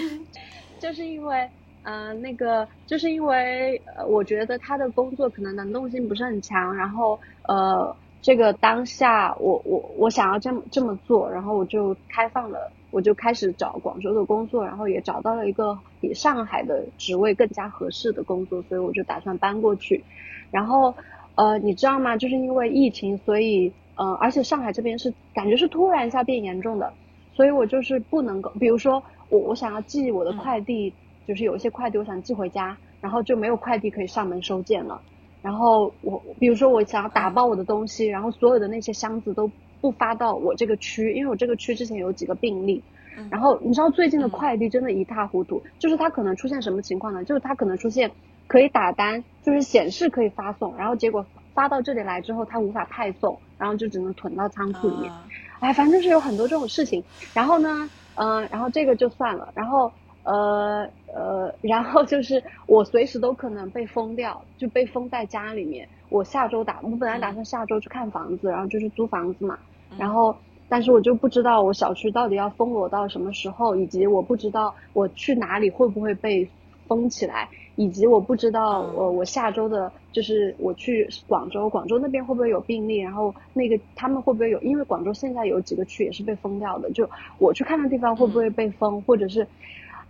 [0.79, 1.51] 就是因为
[1.83, 20.05] 嗯，那个就是因为呃，我觉得他的工作可能能动性不是很强，然后呃，这个当下我我我想要这么这么做，然后我就开放了，我就开始找广州的工作，然后也找到了一个比上海的职位更加合适的工作，所以我就打算搬过去。
[20.51, 20.95] 然后
[21.35, 22.17] 呃，你知道吗？
[22.17, 26.93] 就是因为疫情，所以呃，而且上海这边是感觉是突然一下变严重的，
[27.33, 30.93] 所以我就是不能够，比如说我我想要寄我的快递。
[31.29, 35.01] 就是有一些快递我想寄回家，然后就没有快递可以上门收件了。
[35.43, 39.51] 然后我比如说我想要打包我的东西，然后所有的那些箱子都
[39.81, 42.83] 不发到我这个区，因为我这个区之前有几个病例。
[43.31, 47.25] 然后你知道最近的快递真的一塌糊涂，就是它可能出现什么情况呢？
[47.25, 48.11] 就是它可能出现
[48.47, 55.13] 可以打单，就是显示可以发送，然后结果发到这里来之后它无法派送，然后就只能囤到仓库里面。
[55.59, 57.03] 哎，反正是有很多这种事情。
[57.35, 59.91] 然后呢，嗯，然后这个就算了，然后。
[60.23, 65.89] 呃呃，然后就是我随时都可能被封掉，就被封在家里面。
[66.11, 69.59] 我下周打，我本来打算下周去看房子，然后就是租房子嘛。
[69.97, 70.37] 然后，
[70.69, 76.49] 但是我就不知道我小区到底要封我到什么时候，以及我不知道我去哪里会不会被
[76.87, 84.61] 封起来，以及我不知道我我下周的，就是我去广州，广州那边会不会有病例，然后那个他们会不会有？
[84.61, 89.47] 因为广州现在有几个区也是被封掉的，就我去看的地方会不会被封，或者是。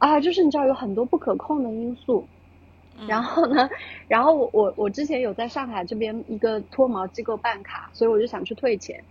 [0.01, 2.27] 啊，就是你知道有很多不可控的因素，
[3.07, 3.71] 然后呢，
[4.09, 9.05] 然后我我我之前有在上海这边一个脱毛机构办卡，所以我就想去退钱，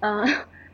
[0.00, 0.22] 嗯，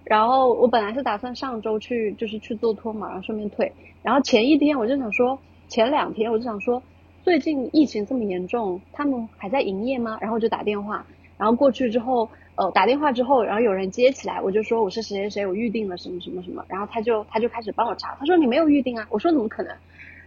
[0.04, 6.83] 然后我本来是打算上周去就是去做脱毛，然后顺便退，然后前一天我就想说，前两天我就想说，
[7.22, 10.18] 最近疫情这么严重，他们还在营业吗？
[10.20, 11.06] 然后我就打电话，
[11.38, 12.28] 然后过去之后。
[12.61, 19.75] 呃，打电话之后，然后有人接起来，我就说我是谁谁谁，我预定了什么什么什么，然后他就他就开始帮我查，他说你没有预定啊，我说怎么可能？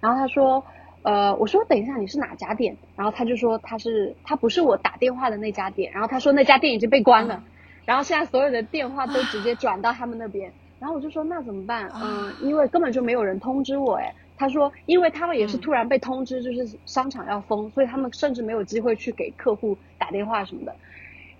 [0.01, 0.65] 然后他说，
[1.03, 2.75] 呃，我说等一下你是哪家店？
[2.95, 7.43] 然后他就说他是他不是我打电话的那家店，然后他说那家店已经被关了，
[7.85, 11.91] 然后现在所有的电话都直接转到他们那边，然后我就说那怎么办？
[11.93, 20.75] 嗯，因为根本就没有人通知我，哎，他说因为他们也是突然被通知，就是商场要封，所以他们甚至没有机会去给客户打电话什么的。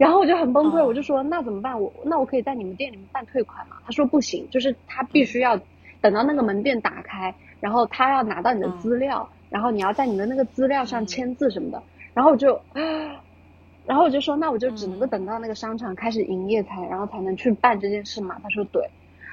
[0.04, 1.80] 然后我就很崩溃，我就说那怎么办？
[1.80, 3.78] 我那我可以在你们店里面办退款吗？
[3.86, 5.58] 他说不行，就是他必须要
[6.02, 11.82] 等到那个门店打开，然后他要拿到你的资料，然后你要在你的那个资料上签字什么的。
[12.14, 12.60] 然后我就，
[13.88, 18.38] 然后我就说那我就只能够等到那个商场开始营业才，然后才能去办这件事嘛。
[18.44, 18.90] 他说对，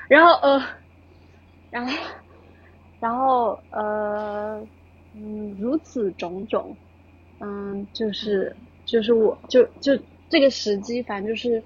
[0.08, 0.62] 然后呃，
[1.70, 1.92] 然后
[3.00, 4.64] 然后呃
[5.14, 6.76] 嗯，如此种种，
[7.40, 9.98] 嗯，就是就是我就就。
[10.30, 11.60] 这个时机，反正就是，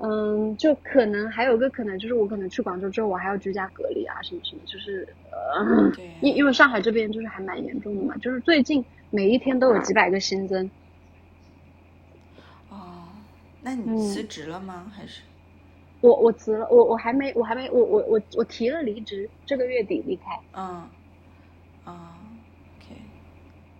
[0.00, 10.70] 嗯，就可能还有个可能，就是我可能去广州之后，我还要居家隔离啊，什么什么，就是呃，因因为上海这边就是还蛮严重的嘛，就是最近每一天都有几百个新增。
[12.70, 13.08] 哦，
[13.60, 14.90] 那你辞职了吗？
[14.96, 15.20] 还是？
[16.00, 20.22] 我我辞了，我我还没，我还没，我我我我提了离职，这个月底离开。
[20.54, 20.88] 嗯，
[21.84, 22.16] 啊
[22.78, 22.96] ，OK。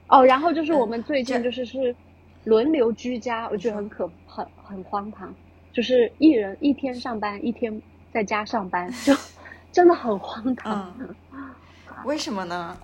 [0.08, 1.96] 哦，然后就是我们最近就是是。
[2.44, 5.34] 轮流居家，我觉得很可很很荒唐，
[5.72, 7.80] 就是一人一天上班，一天
[8.12, 9.14] 在家上班，就
[9.72, 10.94] 真的很荒唐。
[12.04, 12.76] 为什么呢？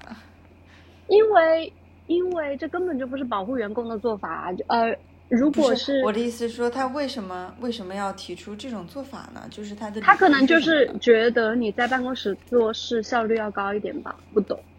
[1.08, 1.72] 因为
[2.06, 4.52] 因为这根本就不是保护员工的做法。
[4.66, 4.94] 呃，
[5.28, 9.42] 如果是我的意思说，他为什么为什么要提出这种做法呢？
[9.50, 14.75] 就是他的他可能就是觉得你在办公室做事效率要高一点吧，不懂啊。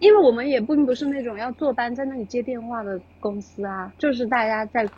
[0.00, 4.88] 因为我们也并不是那种要坐班在那里接电话的公司啊，就是大家在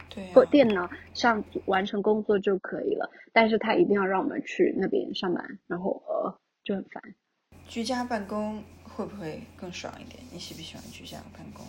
[0.51, 3.11] 电脑上完成工作就可以了。
[3.33, 7.03] 但是他一定要让我们去那边上班，然后呃就很烦。
[7.67, 10.23] 居家办公会不会更爽一点？
[10.33, 11.67] 你喜不喜欢居家办公？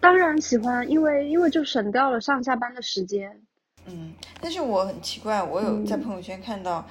[0.00, 3.40] 当然喜欢，因为因为就省掉了上下班的时间。
[3.86, 6.84] 嗯，但是我很奇怪，我有在朋友圈看到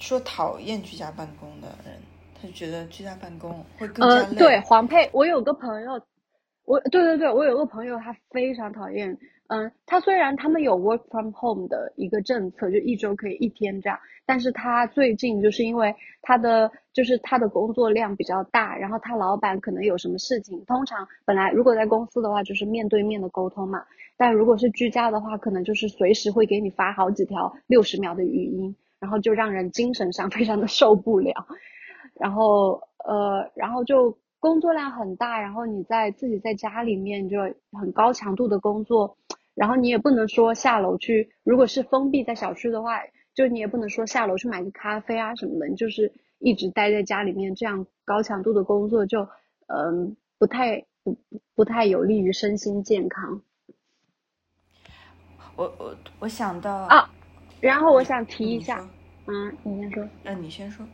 [0.00, 2.00] 说讨厌居家办公的人。
[2.44, 4.24] 就觉得居家办公会更加累。
[4.24, 5.92] 呃，对，黄佩，我有个朋友，
[6.66, 9.16] 我对对对，我有个朋友，他非常讨厌。
[9.46, 23.84] 嗯，他虽然他们有 work from home 的一个政策，就一周可以一天这样，但是他最近就是因为他的就是他的工作量比较大，然后他老板可能有什么事情，通常本来如果在公司的话就是面对面的沟通嘛，
[24.16, 31.46] 但如果是居家的话，可能就是随时会给你发好几条六十秒的语音，然后就让人精神上非常的受不了。
[32.20, 37.38] 然后呃，然后就工作量很大，然后你在自己在家里面就
[37.72, 39.16] 很高强度的工作，
[39.54, 43.00] 然后你也不能说下楼去，如果是封闭在小区的话，
[43.34, 49.26] 就你也不能说下楼去买个咖啡啊什么的，你就是一直待在家里面这样高强度的工作，就
[49.66, 51.16] 嗯，不太不
[51.54, 53.42] 不太有利于身心健康。
[55.56, 57.10] 我我我想到啊，
[57.60, 58.86] 然后我想提一下，
[59.26, 60.86] 嗯，你先说，嗯，你先说，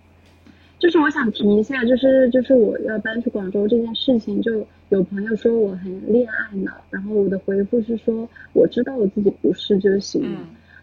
[0.81, 10.41] 就是我想提一下，就是就是我要搬去广州这件事情，就有朋友说我很恋爱脑，然后我的回复是说我知道我自己不是就行了，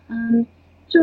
[0.08, 0.45] 嗯，
[0.88, 1.02] 就。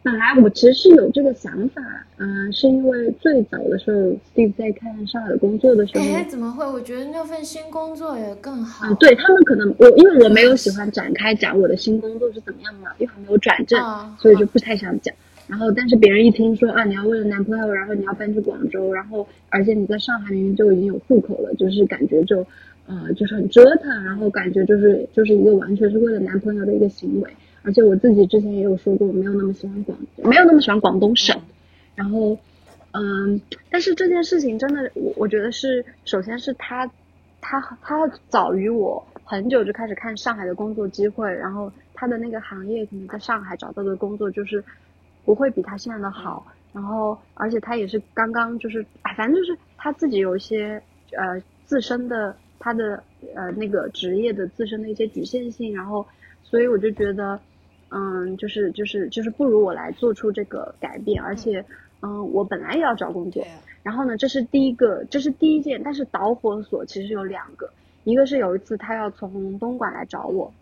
[0.00, 1.82] 本来我其实是有这个想法，
[2.18, 3.98] 嗯，是因为最早的时候
[4.32, 6.64] ，Steve 在看上海的工作的时候，哎，怎么会？
[6.64, 8.86] 我觉得那份新工作也更好。
[8.88, 13.78] 嗯，对他们可能我因为我没有喜欢展开讲我的新工作是怎么样嘛，又还没有转正，
[14.18, 15.14] 所以就不太想讲。
[15.48, 22.46] 然后，但是别人一听说啊，你要为了男朋友，然后你要搬去广州，然后而且你在上海明明就已经有户口了，就是感觉就，
[22.86, 27.30] 呃，就是很折腾，然后感觉就是就是一个完全是为了男朋友的一个行为。
[27.62, 31.38] 而且我自己之前也有说过，我没有那么喜欢广，没有那么喜欢广东省。
[31.94, 32.38] 然后，
[32.92, 33.40] 嗯，
[33.70, 36.86] 但是这件事情真的，我我觉得是，首先是他，
[37.40, 44.62] 他他早于我很久就开始看上海的工作机会，然后他的那个行业可能在上海找到的工作就是
[45.28, 46.46] 不会比他现在的好。
[46.72, 53.04] 然后，而且他也是刚刚就是，哎，反正就是他自己有一些呃自身的他的
[53.34, 56.06] 呃那个职业的自身的一些局限性，然后，
[56.42, 57.38] 所以我就觉得。
[57.90, 61.64] 嗯，就是就是就是不如我来做出这个改变，而且，
[62.02, 63.42] 嗯，我本来也要找工作，
[63.82, 67.70] 然后呢，这是第一个，这是第一件，但是导火索其实有两个，
[68.04, 70.52] 一个是有一次他要从东莞来找我，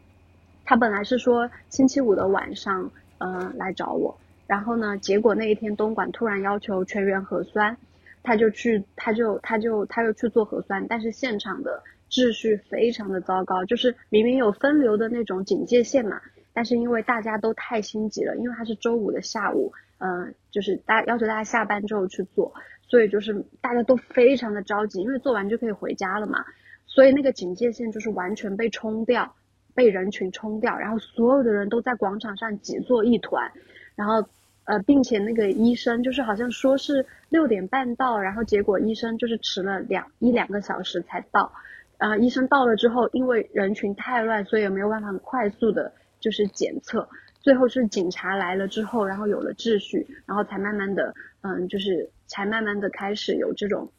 [0.65, 2.89] 他本来是说星期五的晚上，
[3.19, 4.17] 嗯，来找我，
[4.47, 7.77] 然后呢，结果那一天东莞突然要求全员核酸，
[8.23, 16.21] 他就去，他就他就他又去做核酸，但是现场的秩序非常的糟糕，就是明明有分流的那种警戒线嘛。
[16.53, 22.55] 但是因为大家都太心急了，因为他是周五的下午，嗯，就是大要求大家下班之后去做，
[22.89, 26.45] 所以就是大家都非常的着急，因为做完就可以回家了嘛，
[26.87, 29.35] 所以那个警戒线就是完全被冲掉，
[29.75, 33.53] 被人群冲掉，然后所有的人都在广场上挤作一团，
[33.97, 34.29] 然后
[34.67, 41.51] 呃，并且那个医生就是好像说是六点半到，然后结果医生就是迟了两一两个小时才到，
[41.99, 45.93] 呃，医生到了之后，因为人群太乱，所以也没有办法快速的。
[46.19, 47.09] 就是检测，
[47.41, 53.93] 最后是警察来了之后，然后有了秩序，然后才慢慢的，嗯，就是才慢慢的开始有这种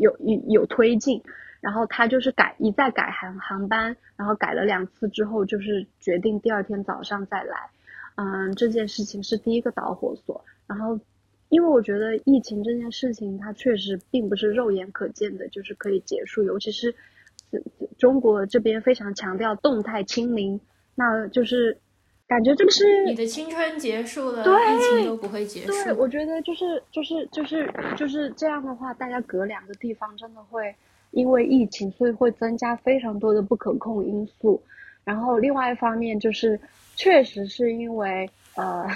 [0.00, 1.22] 有有有推进，
[1.60, 7.70] 然后他就是改一再改航航班，然后改了两次之后，就是决定第二天早上再来，
[8.16, 10.98] 嗯，这件事情是第一个导火索，然后
[11.48, 16.94] 因为我觉得疫情这件事情它确实并不是肉眼可见的，就是可以结束，尤其是
[17.98, 20.60] 中国这边非常强调动态清零。
[20.94, 21.78] 那就是
[22.28, 25.68] 感觉这个是你的青春结束了，疫情都不会结束。
[25.68, 30.74] 对，我觉得就是就是就是就是这样的话，大家隔两个地方真的会
[31.12, 34.62] 因为疫情，所以会增加非常多的不可控因素。
[35.02, 36.60] 然后另外一方面就是，
[36.96, 38.86] 确实是因为呃，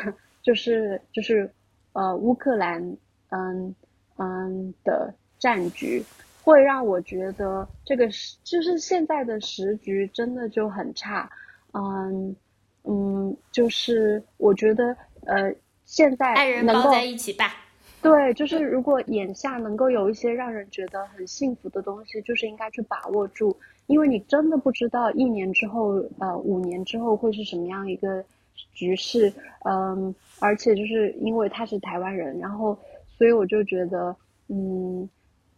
[0.42, 1.50] 就是就是
[1.92, 2.96] 呃，乌克兰
[3.30, 3.74] 嗯
[4.16, 6.04] 嗯的战局，
[6.42, 11.30] 会让我觉得这个时就是现在的时局真的就很差。
[11.72, 12.34] 嗯
[12.84, 17.52] 嗯，就是我觉得呃，现在爱人抱在一起吧。
[18.00, 28.24] 对，就是如果眼下能够有一些让人觉得很幸福的东西，就是应该去把握住，因为你真的不知道一年之后，呃，五年之后会是什么样一个
[28.72, 29.32] 局势。
[29.64, 32.78] 嗯，而且就是因为他是台湾人，然后
[33.18, 34.16] 所以我就觉得，
[34.48, 35.08] 嗯。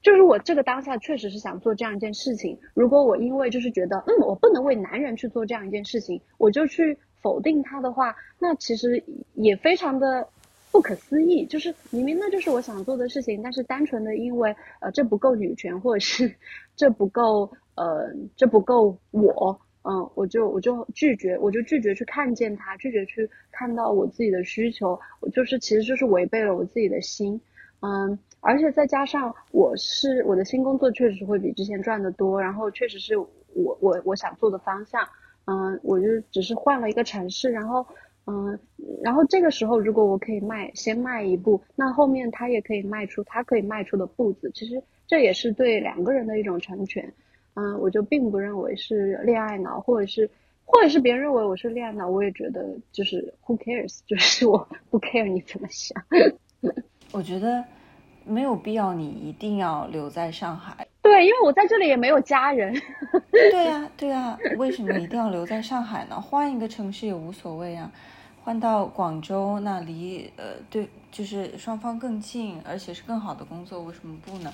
[0.00, 2.56] 就是我这个当下确实是想做这样一件事情。
[2.72, 9.02] 如果我因为就是觉得，嗯，我不能为男人去做这样一件事情，我就去否定他的话，那其实
[9.34, 10.26] 也非常的
[10.70, 11.44] 不可思议。
[11.46, 16.32] 就是明明那就是我想做的事情，但是单纯的因为呃这不够女权，或者是
[16.76, 27.40] 这不够呃这不够我，嗯，我就我就拒绝，我就拒绝去看见他，拒绝去看到我自己的需求，我就是其实就是违背了我自己的心，
[27.80, 28.18] 嗯。
[28.40, 35.02] 而且再加上我是我的新工作确实会比之前赚的多，然后确实是我我我想做的方向，
[35.46, 37.84] 嗯，我就只是换了一个城市，然后
[38.28, 38.56] 嗯，
[39.02, 47.12] 然后这个时候如果我可以迈先迈一步，那后面他也可以迈出他可以迈出的步子，其实这也是对两个人的一种成全，
[47.58, 50.30] 嗯，我就并不认为是恋爱脑，或者是
[50.64, 56.02] 或者是别人认为我是恋爱脑，我也觉得就是 who cares， 就是我不 care 你怎么想，
[57.12, 57.64] 我觉得。
[58.30, 60.86] 没有必要，你一定要留在上海。
[61.00, 62.78] 对，因为我在这里也没有家人。
[63.32, 66.20] 对呀，对呀，为什么一定要留在上海呢？
[66.20, 67.90] 换一个城市也无所谓啊，
[68.44, 74.52] 换到广州，那离呃对，就是双方更近，而且是更好的工作，为什么不呢？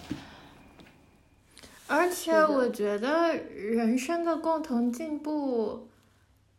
[1.87, 5.87] 而且我觉得人生的共同进步，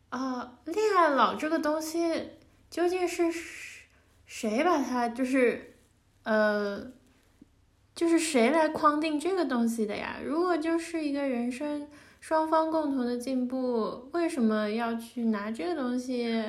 [0.10, 2.30] 啊，恋爱脑这个东西
[2.70, 3.24] 究竟是
[4.28, 5.74] 谁把它就是
[6.24, 6.92] 呃，
[7.96, 10.18] 就是谁来框定这个东西的呀？
[10.24, 11.88] 如果就是一个人生
[12.20, 16.44] 双方共同的进步，为什么要去拿这个东西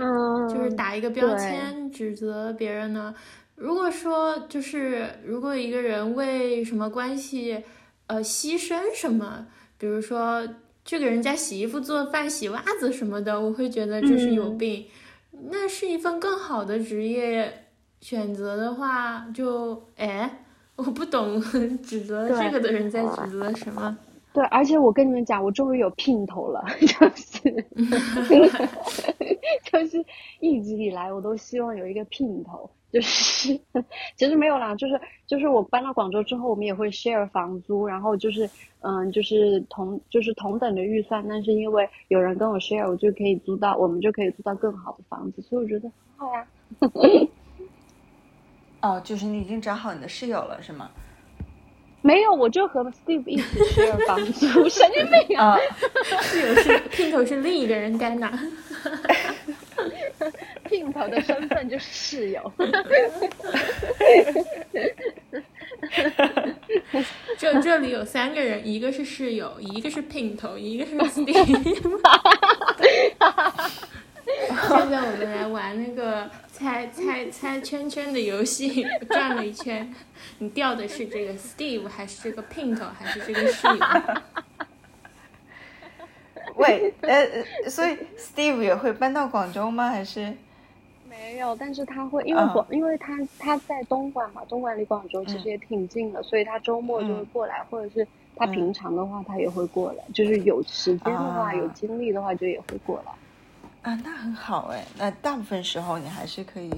[0.50, 3.14] 就是打一个标签指责别人呢？
[3.54, 7.64] 如果说就是如果一个人为什么关系。
[8.06, 9.46] 呃，牺牲什么？
[9.78, 10.46] 比如说，
[10.84, 14.86] 去给人家洗衣服、做饭、洗袜子什么的，我会觉得这是有病。
[15.50, 17.66] 那是一份更好的职业
[18.00, 20.44] 选择的话，就哎，
[20.76, 21.40] 我不懂
[21.82, 23.98] 指责这个的人在指责什么。
[24.32, 26.86] 对，而且我跟你们讲，我终于有姘头了， 就
[27.16, 27.64] 是，
[29.64, 30.04] 就是
[30.40, 32.70] 一直以来我都希望有一个姘头。
[32.92, 33.58] 就是，
[34.16, 38.48] 其实没有啦，就是就是我搬到广州之后，我们也会 share 房租，然后就是
[38.80, 46.46] 嗯，就是同就是同等的预算，但是因为有人跟我 share，我就可以租到，我们就可以租到更好的房子，所以我觉得很好呀。
[48.82, 50.90] 哦，就是你已经找好你的室友了，是吗？
[52.02, 55.56] 没有，我就和 Steve 一起 share 房租， 神经病啊！
[56.22, 58.14] 室友是姘头是另一个人该
[60.66, 60.86] 拿。
[60.86, 62.52] 姘头的身份就是室友，
[67.38, 72.00] 就这里有三个人，一个是室友，一个是姘头，一个是 Steve。
[74.26, 79.94] 现在我们来玩那个猜猜猜圈圈的游戏，转了一圈，
[80.38, 83.76] 你掉的是这个 Steve 还是这个姘头还是这个室友？
[86.56, 89.90] 喂，呃，所以 Steve 也会搬到广州吗？
[89.90, 90.34] 还是
[91.18, 91.54] 没有？
[91.56, 98.06] 但是他会，因为广，因为他他在东莞嘛，东莞离广州其实也挺近的，所以他周末就会过来，或者是
[98.36, 103.12] 他平常的话，他也会过来，就是有时间的话，有精力的话，就也会过来。
[103.90, 106.70] 啊，那很好哎，那大部分时候你还是可以，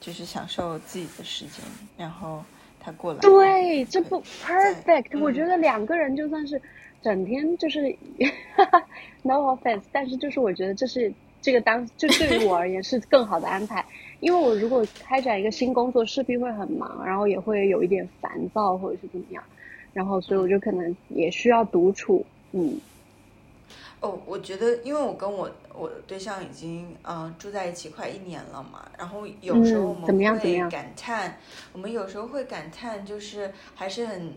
[0.00, 1.64] 就是享受自己的时间，
[1.96, 2.42] 然后
[2.80, 3.18] 他过来。
[3.20, 5.18] 对，这不 perfect？
[5.20, 6.60] 我觉得两个人就算是。
[7.00, 7.96] 整天就是，
[9.22, 13.84] no offense，但是就是我觉得这是这个当就对于我而言是更好的安排，
[14.20, 19.42] 因为我如果开展一个新工作，势必会很忙，然后也会有一点烦躁或者是怎么样，
[19.92, 22.78] 然后所以我就可能也需要独处，嗯。
[24.00, 31.36] 哦，我觉得因为我跟我我对象已经嗯住在一起快一年了嘛，然后有时候我们会感叹，
[31.72, 34.32] 我们有时候会感叹，就是还是很。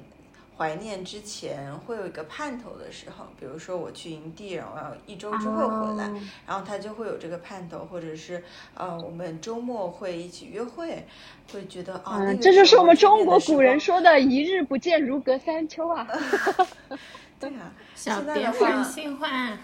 [0.61, 6.07] 怀念之前会有一个盼头的时候，比如说我去营地，然后要一周之后回来，
[6.45, 8.43] 然后他就会有这个盼头，或者是
[8.75, 11.03] 呃，我们周末会一起约会，
[11.51, 16.07] 会觉得啊，这就是我们中国古人说的“一日不见如隔三秋”啊。
[17.41, 19.57] 对啊，小别胜新欢，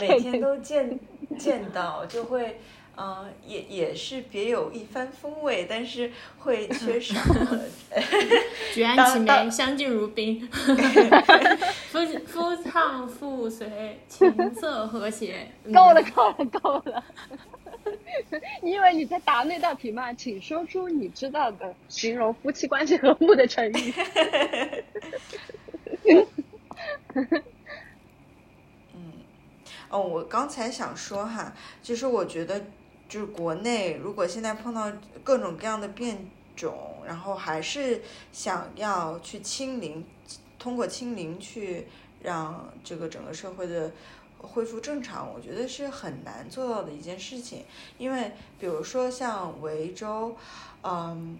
[0.00, 0.98] 每天都见
[1.38, 2.60] 见到就会。
[3.00, 7.14] 嗯，也也是别有一番风味，但是会 缺少。
[8.74, 15.46] 举案齐眉，相敬如宾， 夫夫唱妇随，琴瑟和谐。
[15.72, 17.04] 够了，够了，够了！
[18.62, 20.12] 你以为你在答那道题吗？
[20.12, 23.94] 请说出你知道的形容夫妻关系和睦的成语。
[28.92, 29.12] 嗯，
[29.88, 32.60] 哦，我刚才想说哈，就是我觉得。
[33.08, 34.92] 就是国内，如果现在碰到
[35.24, 38.02] 各种各样的变种，然后还是
[38.32, 40.04] 想要去清零，
[40.58, 41.86] 通过清零去
[42.22, 43.90] 让这个整个社会的
[44.36, 47.64] 恢复正常，我觉得是很难做到的一件事情。
[47.96, 50.36] 因为比如说像维州，
[50.82, 51.38] 嗯，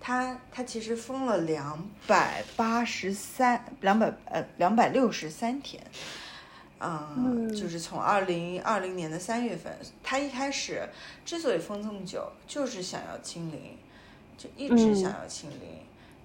[0.00, 5.84] 它它其实封了两百八十三两百呃两百六十三天。
[6.84, 9.72] 嗯，就是从二零二零年的三月份，
[10.02, 10.82] 他一开始
[11.24, 13.76] 之所以封这么久，就是想要清零，
[14.36, 15.58] 就一直想要清零，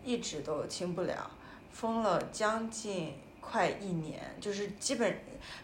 [0.03, 1.31] 一直都清不了，
[1.71, 5.15] 封了将近快一年，就是基本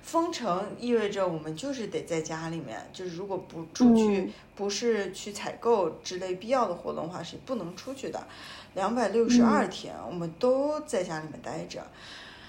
[0.01, 8.25] 封城意味着我们就是得在家里面，就是如果不出去，不是去采购之类必要的活动的话，是不能出去的。
[8.73, 11.85] 两百六十二天，我们都在家里面待着。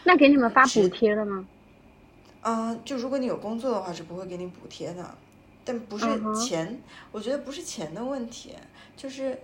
[0.04, 1.46] 那给你们发补贴了吗？
[2.48, 5.18] 嗯，就如果你有工作的话，是不会给你补贴的，
[5.64, 6.80] 但不是钱，
[7.10, 8.54] 我觉得不是钱的问题，
[8.96, 9.40] 就是，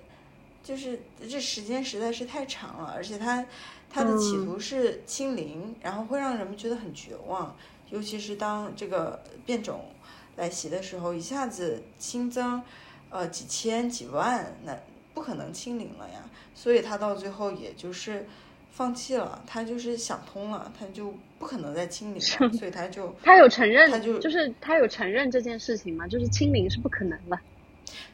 [0.62, 3.44] 就是这时间实在是太长了，而且他
[3.90, 7.56] 他的企图是清零，然后会让人们觉得很绝望，
[7.90, 9.86] 尤其是当这个变种
[10.36, 12.62] 来袭的时候，一下子新增
[13.10, 14.78] 呃几千几万，那
[15.12, 16.22] 不可能清零了呀，
[16.54, 18.28] 所以他到最后也就是
[18.72, 26.08] 放弃了，他就是想通了，他就不可能再清零了，所以他就他有承认，他就就是他有承认这件事情嘛？
[26.08, 27.38] 就是清零是不可能了。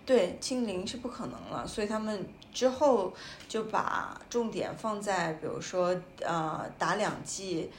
[0.04, 3.14] 对，清零是不可能了，所以他们之后
[3.46, 7.70] 就把重点放在，比如说呃打两剂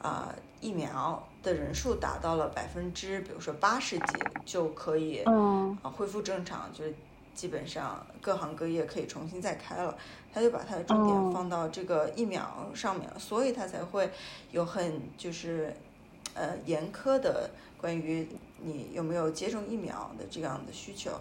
[0.00, 4.04] 啊疫苗的人数达到了百分之，比如说八十几
[4.44, 6.94] 就可以嗯啊恢复正常，就是
[7.34, 9.96] 基本上各行各业可以重新再开了。
[10.32, 11.30] 他就把他的重点哦。
[11.32, 14.10] 放到这个疫苗上面了，所以他才会
[14.50, 15.74] 有很就是
[16.34, 17.50] 呃严苛的
[17.80, 18.28] 关于
[18.62, 21.12] 你有没有接种疫苗的这样的需求。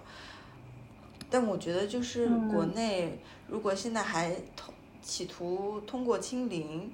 [1.29, 2.49] 但我觉得就是嗯。
[2.49, 6.91] 国内如果现在还通企图通过清零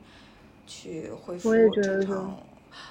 [0.68, 2.38] 去恢复正常，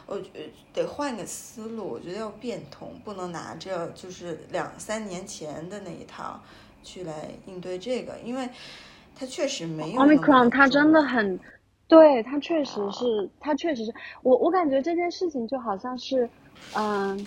[0.07, 6.41] 我觉得得换个思路，我觉得要变通，不能拿着就是两三年前的那一套
[6.83, 8.49] 去来应对这个，因为
[9.15, 11.39] 它确实没有 Omicron 它真的很，
[11.87, 16.29] 对，它确实是，它确实是我我感觉这件事情就好像是，
[16.75, 17.27] 嗯，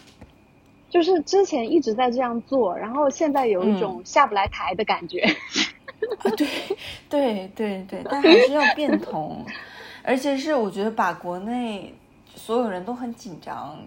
[0.89, 5.21] 就是之前一直在这样做，然后现在有一种下不来台的感觉。
[6.19, 6.47] 啊，对
[7.09, 9.43] 对对对，但还是要变通，
[10.03, 11.95] 而且是我觉得把国内
[12.35, 13.79] 所有人都很紧张，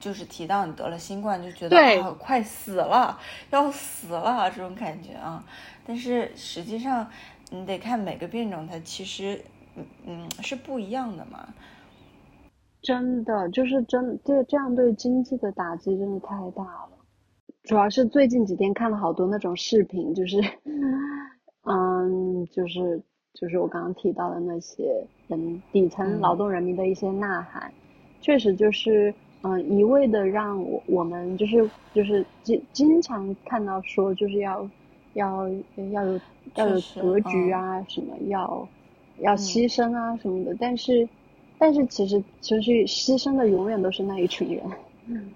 [0.00, 3.18] 就是提到你得了新冠就觉得对啊快死了，
[3.50, 5.44] 要死了这种感觉啊，
[5.88, 7.08] 但是实际上
[7.50, 9.42] 你得看每个变种它其实
[9.74, 11.48] 嗯嗯是不一样的嘛，
[12.82, 16.90] 真的就是真这这样对经济的打击真的太大了。
[17.62, 20.38] 主要是最近几天看了好多那种视频，就是，
[21.64, 26.20] 嗯，就是就是我刚刚提到的那些人底层嗯。
[26.20, 27.72] 劳动人民的一些呐喊，
[28.20, 34.70] 确实就是嗯一味的让我我们就是就是经经常看到说就是要
[35.18, 35.48] 要
[35.92, 36.20] 要有
[36.54, 37.52] 要有格局嗯。
[37.52, 38.68] 啊什么要
[39.18, 39.36] 要嗯。
[39.36, 41.08] 牺牲啊什么的，但是
[41.58, 44.62] 但是其实其实牺牲的永远都是那一群人。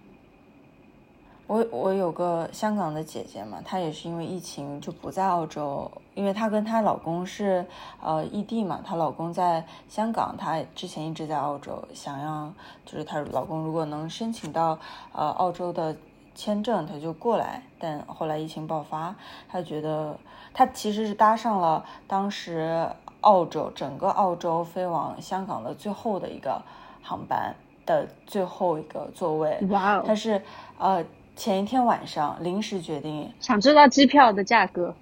[1.49, 7.66] 我我有个香港的姐姐嘛，她也是因为疫情就不在澳洲，因为她跟她老公是
[8.01, 12.51] 呃异地嘛，她老公在香港，她之前一直在澳洲，想要
[12.87, 14.78] 就是她老公如果能申请到
[15.12, 15.95] 呃澳洲的
[16.35, 19.14] 签证，他就过来，但后来疫情爆发，
[19.49, 20.16] 他觉得
[20.55, 22.89] 他其实是搭上了当时
[23.20, 26.61] 澳洲整个澳洲飞往香港的最后的一个
[27.03, 27.55] 航班
[27.87, 30.43] 的最后一个座位，哇哦他是
[30.78, 31.05] 呃
[31.37, 34.95] 前一天晚上临时决定想知道机票的价格？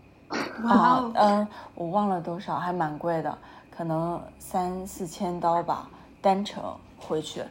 [0.64, 3.36] 哇啊哦，嗯、我忘了多少，还蛮贵的，
[3.76, 5.88] 可能三四千刀吧，
[6.20, 6.62] 单程
[6.98, 7.42] 回去。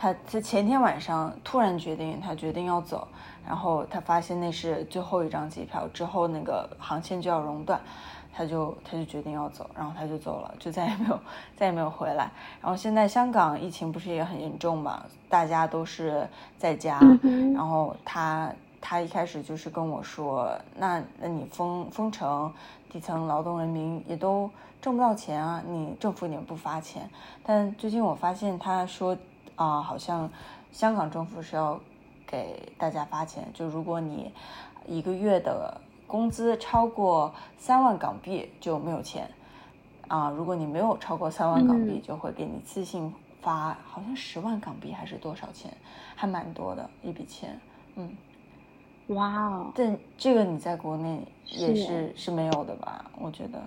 [0.00, 3.06] 他他前天晚上突然决定，他决定要走，
[3.46, 7.78] 然后他发现那是最后一张机票，之后那个航线就要熔断，
[8.32, 11.20] 他就他就决定要走，然后他就走了，就再也没有
[11.54, 12.30] 再也没有回来。
[12.62, 16.26] 然后现在香港疫情不是也很严重嘛，大家都是
[16.56, 16.98] 在家，
[17.54, 22.50] 然后他他一开始就是跟我说，那那你封封城，
[22.90, 24.48] 底层劳动人民也都
[24.80, 27.06] 挣不到钱啊，你政府也不发钱。
[27.44, 29.14] 但最近我发现他说
[29.60, 30.30] 啊、好像
[30.72, 31.78] 香港政府是要
[32.26, 34.32] 给大家发钱，就如果你
[34.86, 39.30] 一个月的工资超过三万港币就没有钱
[40.08, 45.70] 啊、如果你没有超过三万港币，嗯就会给你自信发，好像十万港币还是多少钱，
[46.16, 47.60] 还蛮多的一笔钱，
[47.96, 48.16] 嗯。
[49.08, 53.04] 哇哦，但这个你在国内也是是是没有的吧？
[53.20, 53.62] 我觉得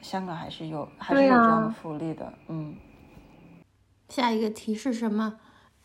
[0.00, 2.76] 香港还是有还是有这样的啊福利的，嗯。
[4.08, 5.38] 下一个题是什么？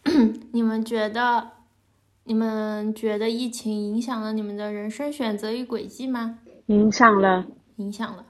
[0.51, 1.51] 你们觉得，
[2.25, 6.39] 你们觉得疫情影响了你们的人生选择与轨迹吗？
[6.67, 7.45] 影响了。
[7.77, 8.25] 影响了，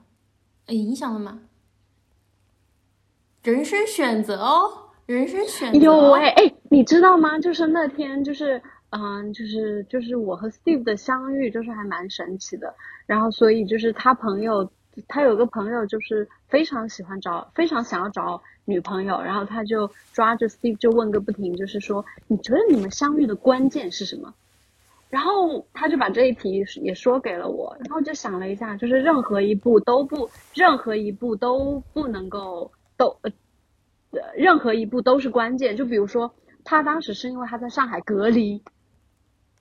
[0.68, 1.42] 哎影响了吗？
[3.44, 6.14] 人生选择哦，人生选择有哦。
[6.14, 7.38] 哎哎，你知道吗？
[7.40, 12.74] 就是那天，就是嗯，就是就是我和 Steve 的相遇，就是还蛮神奇的。
[13.06, 14.72] 然后，所以就是他朋友，
[15.10, 24.34] 他有个朋友就是非常喜欢找，非常想要找女朋友，然后他就抓着 Steve 就问个不停，就是说，你觉得你们相遇的关键是什么？
[25.10, 33.32] 然后他就把这一题也说给了我，然后就想了一下，就是任何一步都不，任何一步都不能够都呃，
[34.10, 35.78] 呃任何一步都是关键。
[35.78, 36.34] 就比如说，
[36.64, 38.64] 他当时是因为他在上海隔离，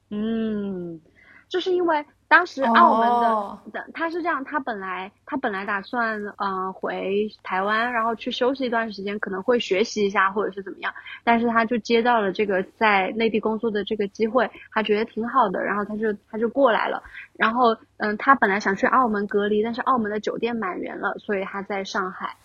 [0.09, 1.01] 嗯，
[1.49, 17.03] 就是因为当时澳门哦的的他是这样，他本来他本来打算呃回台湾，然后去休息一段时间，可能会学习一下或者是怎么样，但是他就接到了这个在内地工作的这个机会，他觉得挺好的，然后他就他就过来了。
[17.37, 22.37] 然后嗯，他本来想去澳门隔离，但是澳门的酒店满员了，所以他在上海。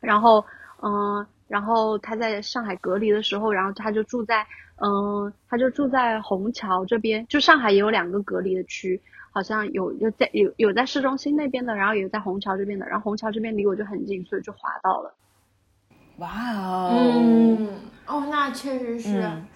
[0.00, 0.44] 然后
[0.82, 9.00] 嗯，然后他在上海隔离的时候，然后他就住在嗯，他就住在虹桥这边，就上海也有两个隔离的区，
[9.32, 15.14] 好像有有在有有在市中心那边的，然后也有在虹桥这边的，然后虹桥这边离我就很近，所以就滑到了。
[16.18, 17.68] 哇哦，嗯，
[18.06, 19.46] 哦，那确实是，嗯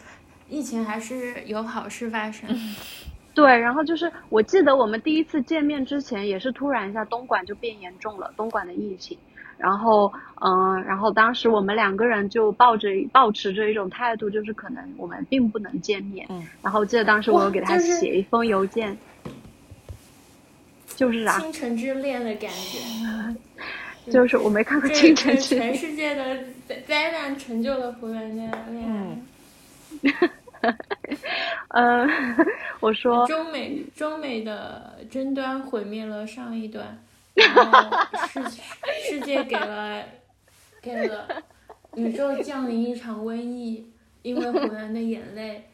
[0.49, 2.49] 疫情还是有好事发生。
[3.33, 9.17] 对，然后就是我记得我们第一次见面之前，也是突然一下东莞就变严重了，东莞的疫情。
[9.61, 16.27] 然后，嗯，然后当时我们两个人就抱着抱持着一种态度，就是可能我们并不能见面。
[16.31, 18.97] 嗯然后我记得当时我有给他写一封邮件，
[20.97, 23.37] 就是啊，倾城之恋的感觉，
[24.11, 29.19] 就是我没看过《倾城之恋》，全世界的灾灾难成就了湖南的恋爱。
[30.03, 30.31] 嗯
[31.69, 32.07] 呃，
[32.81, 36.99] 我说中美中美的争端毁灭了上一段，
[37.41, 38.43] 然后世
[39.09, 40.05] 世界给了
[40.81, 41.29] 给了
[41.95, 45.69] 宇宙降临一场瘟疫，因为湖南的眼泪，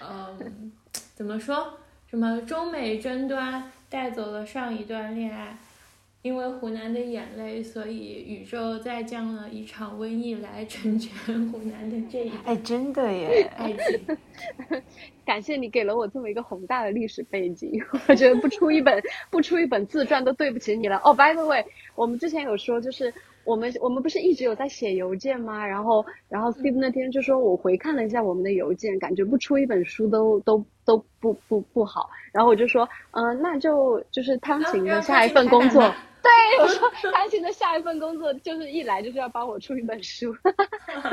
[0.00, 0.72] 嗯，
[1.14, 1.78] 怎么说？
[2.06, 5.56] 什么中美争端带走了上一段恋爱，
[6.22, 14.18] 因为湖南的眼泪，所以宇宙再降了一场瘟疫来成全湖南的这一哎，真的耶，爱情。
[15.24, 17.70] 感谢你给了我这么一个宏大的历史背景，
[18.06, 21.00] 我觉得不出一本不出一本自传都对不起你了。
[21.04, 21.64] 哦、b y the way，
[21.94, 23.14] 我们之前有说，就是
[23.44, 25.66] 我们我们不是一直有在写邮件吗？
[25.66, 32.10] 然后然后 Steve 那天就说我回看了一下我们的邮件，感觉不出一本书都都都不不不好。
[32.32, 35.82] 然后我就说，嗯、那就就是汤勤的下一份工作。
[36.22, 36.30] 对，
[36.60, 40.34] 我说汤勤的下一份工作就是一来就是要帮我出一本书。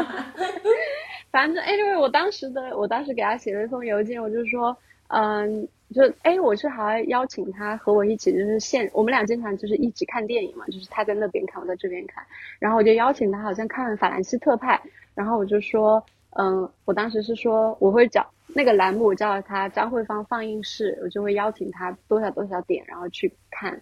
[1.32, 4.76] 反正 anyway，我当时的我当时给他写了一封邮件，我就说，
[5.08, 12.24] 嗯，就哎，我是还邀请他和我一起，就是现我们俩经常就是一起看电影嘛，就是他在那边看，我在这边看，
[12.60, 14.76] 然后我就邀请他，好像看《法兰西特派》，
[15.16, 16.04] 然后我就说，
[16.40, 23.82] 嗯，我当时是说我会找那个栏目，我叫他张慧芳放映室，我就会邀请他多少多少点，然后去看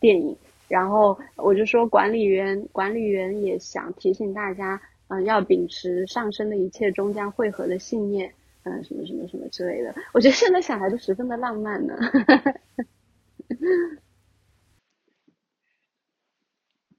[0.00, 0.36] 电影。
[0.68, 8.34] 然后我就说，管理员管理员也想提醒大家，嗯、要秉持上升的一切终将汇合的信念，
[8.64, 9.94] 嗯、什么什么什么之类的。
[10.12, 11.94] 我觉得现在想来都十分的浪漫呢。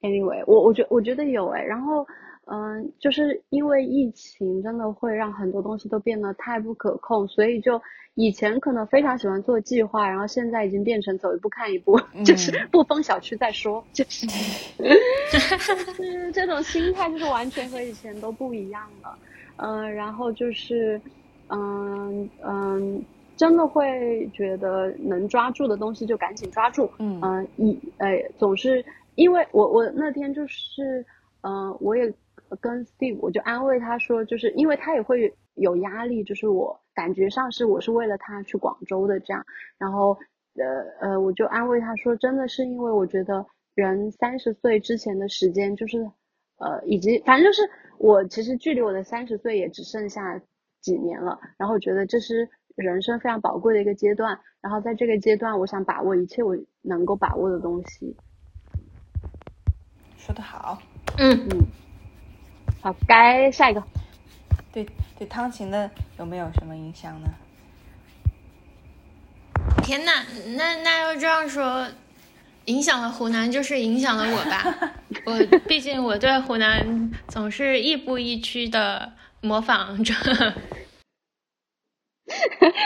[0.01, 2.08] anyway，我我觉我觉得有哎，然后
[2.46, 7.82] 嗯，就是因为疫情真的会让很多东西都变得太不可控，所以就
[8.14, 14.28] 以前可能非常喜欢做计划，然后现在已经变成走一步看一步， 就是不封小区再说，就是
[15.32, 19.20] 就是这种心态就是完全和以前都不一样了。
[19.58, 21.02] 嗯，然后就是
[21.48, 23.06] 嗯嗯，
[23.38, 26.91] 真的会觉得能抓住的东西就赶紧抓住。
[27.00, 28.86] 嗯嗯，以呃总是
[29.16, 31.06] 因为我我那天就是
[31.41, 32.14] 嗯、呃我也
[32.60, 39.46] 跟 Steve 我就安慰他说，就是因为他也会有压力，就是我感觉上是我是为了他去广州的这样，
[39.78, 40.18] 然后
[40.56, 46.10] 呃呃我就安慰他说，真的是因为我觉得人三十岁之前的时间就是
[46.58, 47.62] 呃以及反正就是
[47.98, 50.41] 我其实距离我的三十岁也只剩下
[50.82, 58.16] 几年了，然后觉得这是人生非常宝贵的一个阶段，然后在这个阶段，我想把握一切我能够把握的东西。
[60.18, 60.78] 说得好。
[61.18, 61.66] 嗯，嗯，
[62.86, 63.84] 好，该下一个。
[64.72, 64.86] 对
[65.18, 67.28] 对，汤琴的有没有什么影响呢？
[69.82, 70.24] 天呐，
[70.56, 71.88] 那那要这样说，
[72.66, 74.94] 影响了湖南就是影响了我吧。
[75.26, 80.14] 我毕竟我对湖南总是亦步亦趋的模仿着。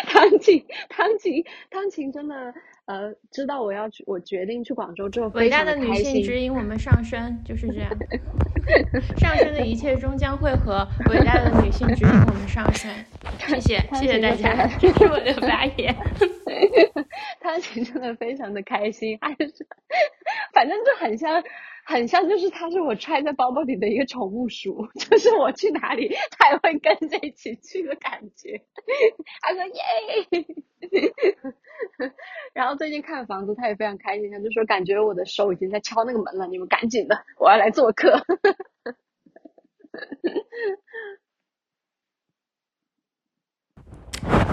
[0.08, 2.54] 汤琴，汤琴，汤琴真的
[2.90, 5.94] 呃，知道我要去，我决定去广州之后，伟大的女。
[6.00, 7.92] 性指引我们上升，就是这样。
[9.18, 12.92] 上升的一切终将会和，伟大的女性指引我们上升。
[13.38, 15.96] 谢谢，谢谢大家，这是我的发言。
[17.40, 19.54] 他其实真的非常的开心，还是
[20.52, 21.44] 反正就很像，
[21.90, 28.62] 很像就是它是我揣在包包里的一个宠物鼠， 就是我去哪里，它也会跟着一起去的感觉。
[29.42, 29.82] 他说耶，
[32.54, 38.14] 然后最近看房子，他也非常开心，他就说感觉我的手已经在敲那个门了，你们赶紧的，我要来做客。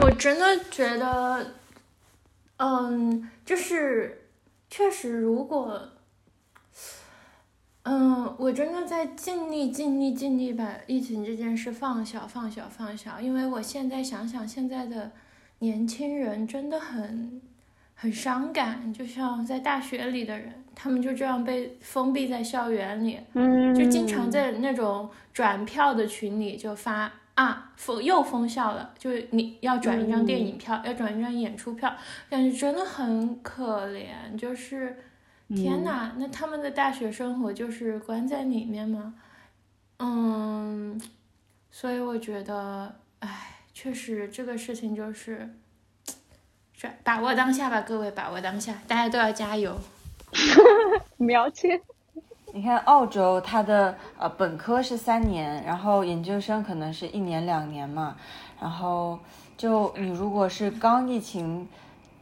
[0.00, 1.52] 我真的觉得，
[2.56, 4.30] 嗯，就是
[4.70, 5.86] 确实，如果，
[7.88, 15.12] 嗯，我真的在尽力、尽力、尽力把疫情这件事放小、放小、放小，因为我现在想想，现在的
[15.60, 17.40] 年轻人真的很
[17.94, 27.12] 很伤感，就像在大学里的人，他们就这样被封闭在校园里，嗯，就经常在那种转票的群里就发。
[27.36, 31.94] 啊，封又封校了，就是你要转一张电影票，要转一张演出票，
[32.30, 34.34] 感觉真的很可怜。
[34.38, 34.96] 就是
[35.54, 39.14] 天呐，那他们的大学生活就是关在里面吗？
[39.98, 41.00] 嗯，
[41.70, 45.48] 所以我觉得，哎，确实这个事情就是，
[46.72, 49.78] 是把握当下吧，各位，把握当下，大家都要加油。
[51.16, 51.80] 苗签。
[52.52, 58.16] 你看，澳洲它的呃本科是三年，然后研究生可能是一年两年嘛。
[58.58, 59.18] 然后
[59.56, 61.68] 就你如果是刚疫情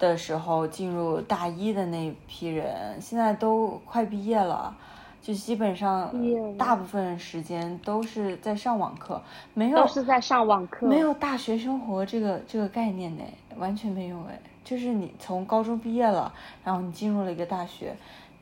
[0.05, 4.76] 的时候进入大一的那批人，现在都快毕业了，
[5.22, 6.12] 就基本上
[6.57, 9.20] 大部分时间都是在上网课，
[9.55, 13.22] 没有都是在上网课，没有大学生活这个这个概念呢，
[13.57, 14.38] 完全没有哎。
[14.62, 16.32] 就是你从高中毕业了，
[16.64, 17.94] 然后你进入了一个大学。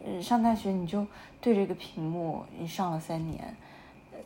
[0.04, 1.06] 嗯，上大学你就
[1.40, 3.56] 对着个屏幕，你上了三年，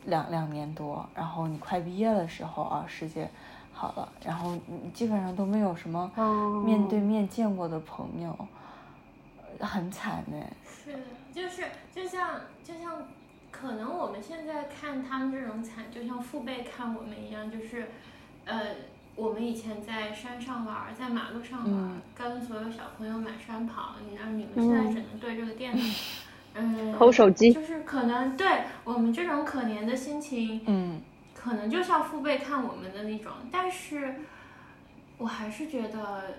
[0.05, 3.29] 两两年多，然后你快毕业的时候啊，世界
[3.77, 6.11] 好了，然后你基本上都没有什么
[6.65, 8.35] 面对面见过的朋友，
[9.59, 10.37] 很惨呢。
[10.65, 10.97] 是，
[11.31, 13.03] 就是就像就像，
[13.51, 17.89] 可能我们现在看他们这种惨，就像父辈看我们一样，就是，
[18.45, 18.57] 呃。
[19.15, 23.95] 我们以前在山上玩，在马路上玩，跟所有小朋友满山跑。
[24.07, 25.83] 你让你们现在只能对这个电脑，
[26.53, 27.51] 嗯，抠手机。
[27.51, 31.01] 就是可能对我们这种可怜的心情，嗯，
[31.47, 33.31] 可能就像父辈看我们的那种。
[33.49, 34.15] 但是，
[35.17, 36.35] 我还是觉得，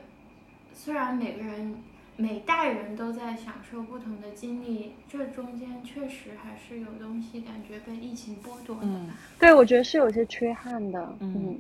[0.75, 1.83] 虽然每个人
[2.17, 8.83] 每代人都在享受不同的经历，这中间确实还是有东西感觉被疫情剥夺的。
[8.83, 11.17] 嗯，对，我觉得是有些缺憾的。
[11.21, 11.59] 嗯。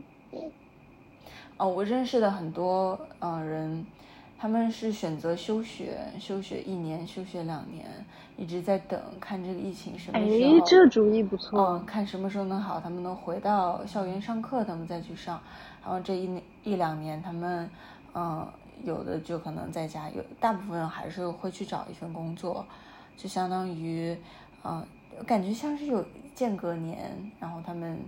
[1.57, 3.85] 哦，我认识的很多呃人，
[4.41, 7.87] 他们是选择休学，休学一年，休学两年，
[8.37, 10.57] 一直在等，看这个疫情什么时候。
[10.57, 11.61] 哎，这主意不错。
[11.61, 15.41] 嗯，看什么时候能好，他们能回到校园上课，他们再去上。
[15.83, 17.69] 然后这一年一两年，他们
[18.15, 18.47] 嗯，
[18.85, 22.65] 有的就可能在家，有大部分还是会去找一份工作，
[23.17, 24.17] 就相当于
[24.63, 24.87] 嗯，
[25.27, 27.11] 感觉像是有间隔年，
[27.41, 27.99] 然后他们。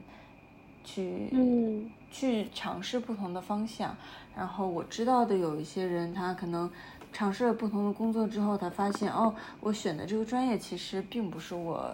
[0.82, 3.96] 去嗯，去尝试不同的方向。
[4.36, 6.70] 然后我知道的有一些人，他可能
[7.12, 11.92] 尝试了不同的工作之后，他发现哦，我选的这个专业其实并不是我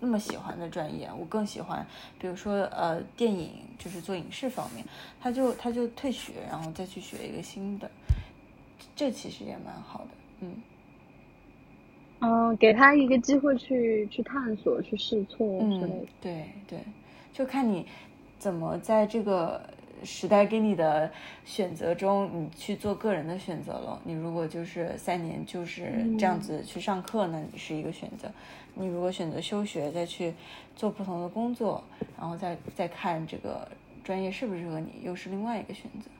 [0.00, 1.86] 那么喜欢的专业，我更喜欢，
[2.18, 4.84] 比如说呃电影，就是做影视方面，
[5.20, 7.90] 他就他就退学，然后再去学一个新的，
[8.94, 10.08] 这其实也蛮好的，
[10.40, 10.54] 嗯，
[12.20, 16.80] 嗯，给他一个机会去去探索、去试错之类的，对对，
[17.32, 17.86] 就看你。
[18.38, 19.60] 怎么在这个
[20.04, 21.10] 时代给你的
[21.44, 24.00] 选择中，你去做个人的选择了？
[24.04, 28.28] 你如果就是三年就是这样子去上课呢，你是一个选择；
[28.74, 30.34] 你如果选择休学，再去
[30.76, 31.82] 做不同的工作，
[32.18, 33.66] 然后再再看这个
[34.04, 36.10] 专业适不适合你，又是另外一个选择。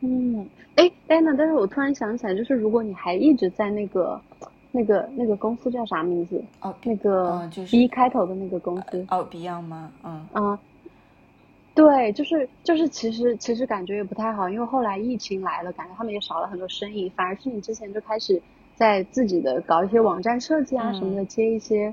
[0.00, 4.20] 嗯，哎，安娜，但是我突然想起来，就是如果你还一直在那个。
[4.74, 6.42] 那个那个公司叫啥名字？
[6.60, 9.06] 哦，那个 B 开头的那个公司。
[9.10, 9.92] 哦，Beyond 吗？
[10.02, 10.26] 嗯。
[10.32, 10.58] 啊，
[11.74, 18.40] 对，就是就是，其实其实感觉也不太好，因为后来疫情来了，感觉他们也少了很多生意，反而是你之前就开始
[18.74, 21.92] 在自己的搞一些网站设计啊什么的，接一些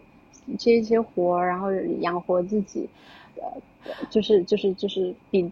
[0.58, 2.90] 接一些活儿，然后养活自己，
[3.36, 3.62] 呃，
[4.10, 5.52] 就是就是就是比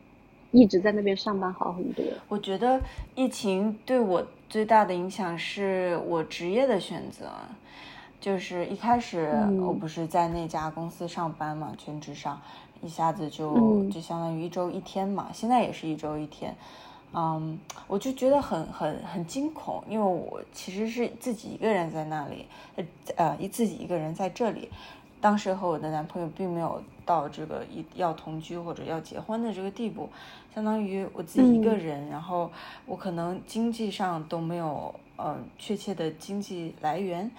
[0.52, 2.04] 一直在那边上班好很多。
[2.28, 2.82] 我觉得
[3.16, 4.26] 疫情对我。
[4.50, 7.30] 最大的影响是我职业的选择，
[8.18, 9.30] 就是一开始
[9.60, 12.40] 我不是在那家公司上班嘛，全职上，
[12.82, 16.56] 一下子就就相当于一周一天嘛，现在也是一周一天，
[17.14, 22.46] 嗯，我就觉得很很很惊恐，因为我其实是自己一个人在那里，
[22.78, 22.86] 呃
[23.18, 24.70] 呃，一自己一个人在这里，
[25.20, 30.10] 当时和我的男朋友并没有到这个一要同居或者要结婚的这个地步。
[30.54, 32.52] 相当于我自己一个人，然后
[32.86, 37.30] 我可能经济上都没有呃确切的经济来源，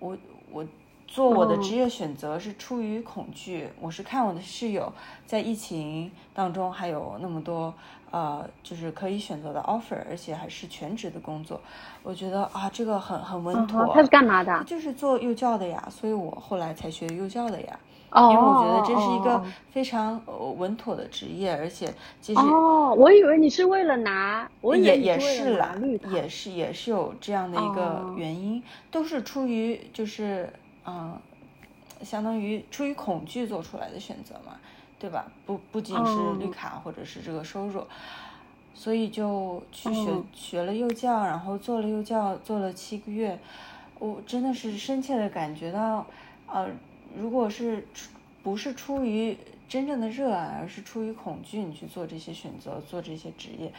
[0.00, 0.18] 我
[0.50, 0.66] 我
[1.06, 4.92] 做我的职业选择是出于恐惧，我是看我的室友
[5.24, 7.72] 在疫情当中还有那么多
[8.10, 11.60] 呃就是可以选择的 offer，而且还是全职的工作，
[12.02, 13.92] 我觉得啊这个很很稳妥。
[13.94, 14.64] 他是干嘛的？
[14.64, 17.78] 就是做幼教的呀，所以我后来才学幼教的呀。
[18.12, 25.74] 哦，因为我觉得这是一个哦非常呃稳妥的职业，而且其实哦，我以为你是为了拿，我也也是啦
[26.12, 30.48] 也是也是有这样的一个哦原因，都是出于就是
[30.86, 31.18] 嗯、
[32.02, 34.52] 相当于出于恐惧做出来的选择嘛，
[34.98, 35.30] 对吧？
[35.44, 37.86] 不不仅是绿哦卡或者是这个收入，
[38.74, 40.24] 所以就去学、嗯。
[40.34, 43.38] 学了幼教，然后做了幼教，做了七个月，
[43.98, 46.06] 我真的是深切的感觉到，
[46.46, 46.68] 呃，
[47.16, 47.86] 如果是
[48.42, 49.36] 不是出于
[49.68, 53.72] 真正的热爱，而是出于恐惧，你去做这些选择，做这些职业，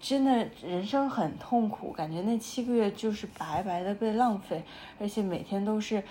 [0.00, 4.64] 真的人生很痛苦，感觉那七个月就是白白的被浪费，
[4.98, 6.02] 而且每天都是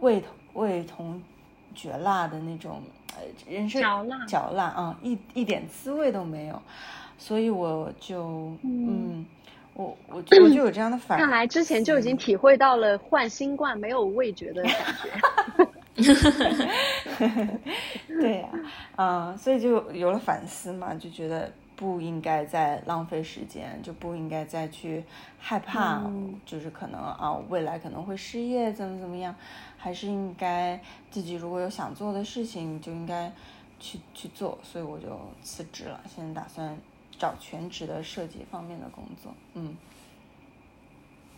[0.00, 1.20] 味同味同
[1.74, 2.80] 嚼蜡的那种，
[3.16, 3.22] 呃，
[3.52, 6.62] 人生嚼辣嚼辣啊、一一点滋味都没有，
[7.18, 9.26] 所以我就嗯，
[9.74, 15.10] 我我就我就有这样的反， 看来之前就已经体会到了换新冠没有味觉的感觉。
[18.08, 18.48] 对呀、
[18.96, 25.04] 嗯，所以就有了反思嘛，就觉得不应该再浪费时间，就不应该再去
[25.38, 29.34] 害怕，嗯就是可能啊未来可能会失业，怎么怎么样，
[29.76, 33.32] 还是应该自己如果有想做的事情，就应该
[33.80, 36.76] 去去做，所以我就辞职了，现在打算
[37.18, 39.76] 找全职的设计方面的工作，嗯。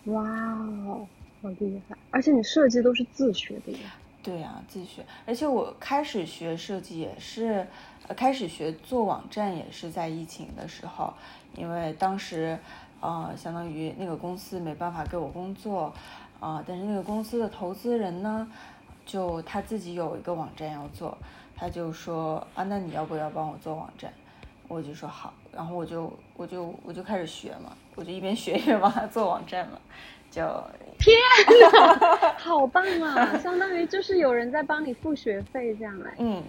[0.05, 1.07] 哇哦，
[1.43, 1.97] 好厉害！
[2.12, 3.97] 而且你设计都是自学的呀。
[4.27, 7.64] 对呀、自学，而且我开始学设计也是，
[8.09, 11.14] 呃，开始学做网站也是在疫情的时候，
[11.55, 12.59] 因为当时，
[13.01, 15.95] 呃，相当于那个公司没办法给我工作，
[16.41, 18.51] 啊、但是那个公司的投资人呢，
[19.07, 21.16] 就他自己有一个网站要做，
[21.55, 24.12] 他就说啊，那你要不要帮我做网站？
[24.66, 29.79] 我就说好，然后我就我就我就开始学嘛，我就一边学一边帮他做网站嘛，
[30.33, 30.43] 就
[32.39, 33.39] 好棒啊！
[33.39, 36.15] 相当于就是有人在帮你付学费这样哎。
[36.19, 36.43] 嗯，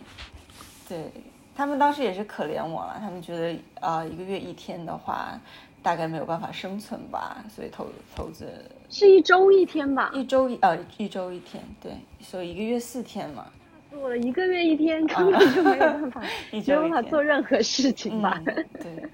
[0.88, 1.12] 对
[1.56, 5.40] 他们当时也是可怜我了，他们觉得啊、呃一个月一天的话，
[5.82, 8.48] 大概没有办法生存吧，所以投投资
[8.90, 10.12] 是一周一天吧？
[10.14, 11.92] 一周一呃一周一天，对，
[12.22, 13.46] 所以一个月四天嘛，
[13.92, 16.22] 做了一个月一天，根本就没有办法，
[16.52, 18.42] 没有办法做任何事情吧？
[18.46, 19.10] 嗯，对。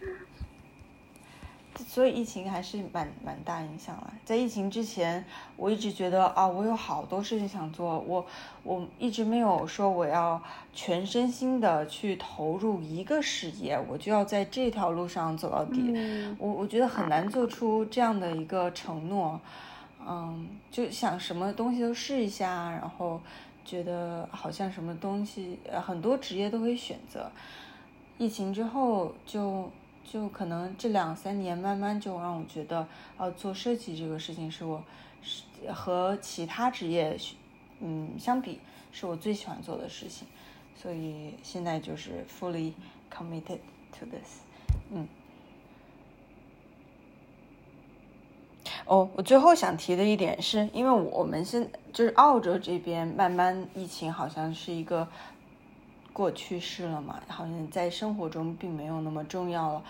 [1.88, 4.14] 所以疫情还是蛮蛮大影响了。
[4.24, 5.24] 在疫情之前，
[5.58, 8.26] 我一直觉得啊，我有好多事情想做，我
[8.64, 10.42] 我一直没有说我要
[10.74, 15.82] 全身心的去投入一个事业，我就要在这条路上走到底。
[15.96, 19.40] 嗯我我觉得很难做出这样的一个承诺，
[20.06, 23.22] 嗯，就想什么东西都试一下，然后
[23.66, 27.32] 觉得好像什么东西，呃，很多职业都可以选择。
[28.18, 29.72] 疫情之后就
[30.04, 32.88] 就可能这两三年慢慢就让我觉得，
[33.18, 34.84] 呃，做设计这个事情是我
[35.22, 37.18] 是和其他职业
[37.80, 38.60] 嗯相比
[38.92, 40.28] 是我最喜欢做的事情，
[40.76, 42.74] 所以现在就是 fully
[43.12, 43.60] committed
[43.98, 44.42] to this，
[44.92, 45.08] 嗯。
[48.86, 55.08] 哦，我最后想提的一点是，因为我们现就是澳洲这边慢慢疫情好像是一个
[56.14, 59.84] 过去式了嘛，好像在生活中并没有那么重要了。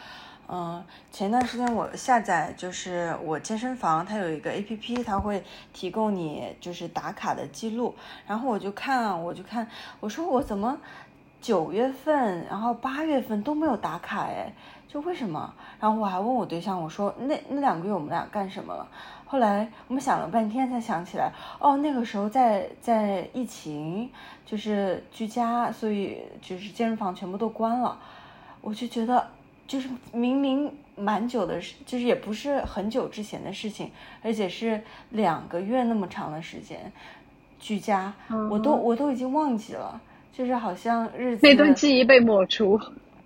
[0.48, 7.96] 嗯，前段时间我下载就是我健身房，它有一个 A P P，它会提供你就是打卡的记录，
[8.28, 9.68] 然后我就看，我就看，
[10.02, 10.78] 我说我怎么
[11.42, 14.54] 九月份，然后八月份都没有打卡哎，
[14.88, 15.54] 就为什么？
[15.80, 18.88] 然后我还问我对象，我说那那两个月我们俩干什么了？
[19.34, 24.08] 后来我们想了半天才想起来，哦，那个时候在在疫情，
[24.46, 27.98] 就是居家，所以就是健身房全部都关了。
[28.62, 29.28] 我就觉得，
[29.66, 33.90] 就是明明蛮久的事，就是也不是很久之前的事情，
[34.22, 34.80] 而且是
[35.10, 36.92] 两个月那么长的时间
[37.60, 38.14] 居家，
[38.52, 40.00] 我都我都已经忘记了，
[40.32, 42.80] 就是好像日子那段记忆被抹除。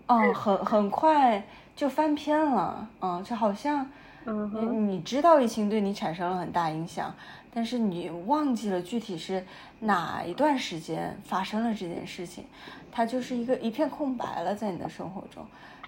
[0.06, 1.44] 嗯，很很快
[1.76, 3.86] 就翻篇了，嗯，就好像
[4.30, 7.16] 嗯你哼，你知道疫情对你产生了很大影响，
[7.54, 9.44] 但是你忘记了具体是
[9.80, 12.44] 哪一段时间发生了这件事情，
[12.92, 15.46] 它就是一个一片空白了，在你的生活中，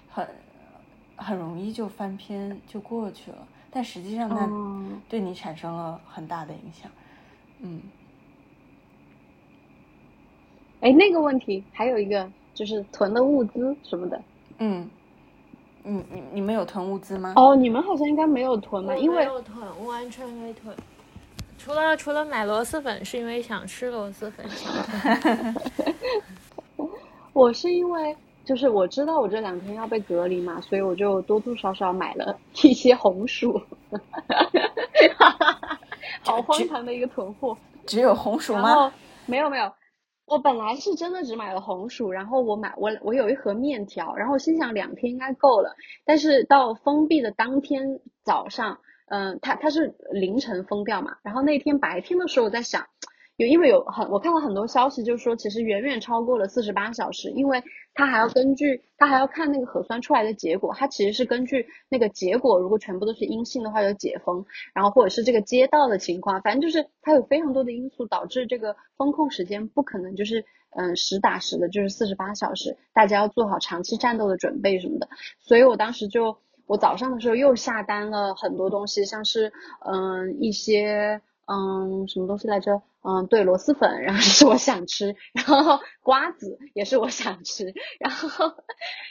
[0.08, 0.26] 很
[1.16, 4.82] 很容易就翻篇就过去了，但实际上它哦。
[5.06, 6.90] 对你产生了很大的影响，
[7.60, 7.82] 嗯。
[10.80, 14.22] 哎，那个问题还有一个就是囤的物资什么的。
[14.56, 14.88] 嗯，
[15.82, 17.32] 你你你们有囤物资吗？
[17.36, 18.94] 哦，你们好像应该没有囤吧？
[18.96, 20.74] 因为没有囤，我完全没囤。
[21.58, 24.46] 除了除了买螺蛳粉，是因为想吃螺蛳粉。
[27.32, 33.60] 我是因为就是我知道我这两天要被隔离嘛，所以我就多多少少买了一些红薯，
[36.22, 37.56] 好荒唐的一个囤货。
[37.86, 38.92] 只有红薯吗？
[39.26, 39.72] 没有没有，
[40.30, 45.74] 我本来是真的只买了红薯，然后我买我我有一盒面条，然后心想两天应该够了，
[46.04, 48.78] 但是到封闭的当天早上，
[49.08, 52.86] 嗯，它它是凌晨封掉嘛，然后那天白天的时候我在想。
[53.40, 57.62] 有，因为有很，我看到很多消息，就是说其实远远超过了四十八小时，因为
[57.94, 70.44] 他还要根据，他还要看那个核酸出来的结果，他其实是根据那个结果，如果全部都是阴性的话就解封，然后或者是这个街道的情况，反正就是它有非常多的因素导致这个风控时间不可能就是
[70.76, 76.36] 嗯实打实的，就是四十八小时，大家要做好长期战斗的准备什么的，所以我当时就
[76.66, 79.50] 我早上的时候又下单了很多东西，像是
[79.86, 81.22] 嗯一些。
[81.50, 82.80] 嗯，什么东西来着？
[83.02, 88.52] 嗯，对，螺蛳粉，然后是我想吃，然后瓜子也是我想吃，然后，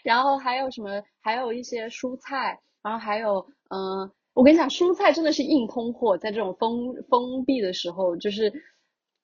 [0.04, 1.04] 然后还有什么？
[1.20, 8.54] 还有一些蔬菜，然后还有，嗯，我跟你讲，蔬菜真的是硬通货，在这种封封闭的时候，就是，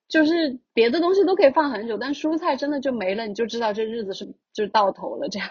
[0.07, 5.49] 就是别的东西都可以放很久，但蔬菜真的就没了，你就知道这日子是就到头了，这样，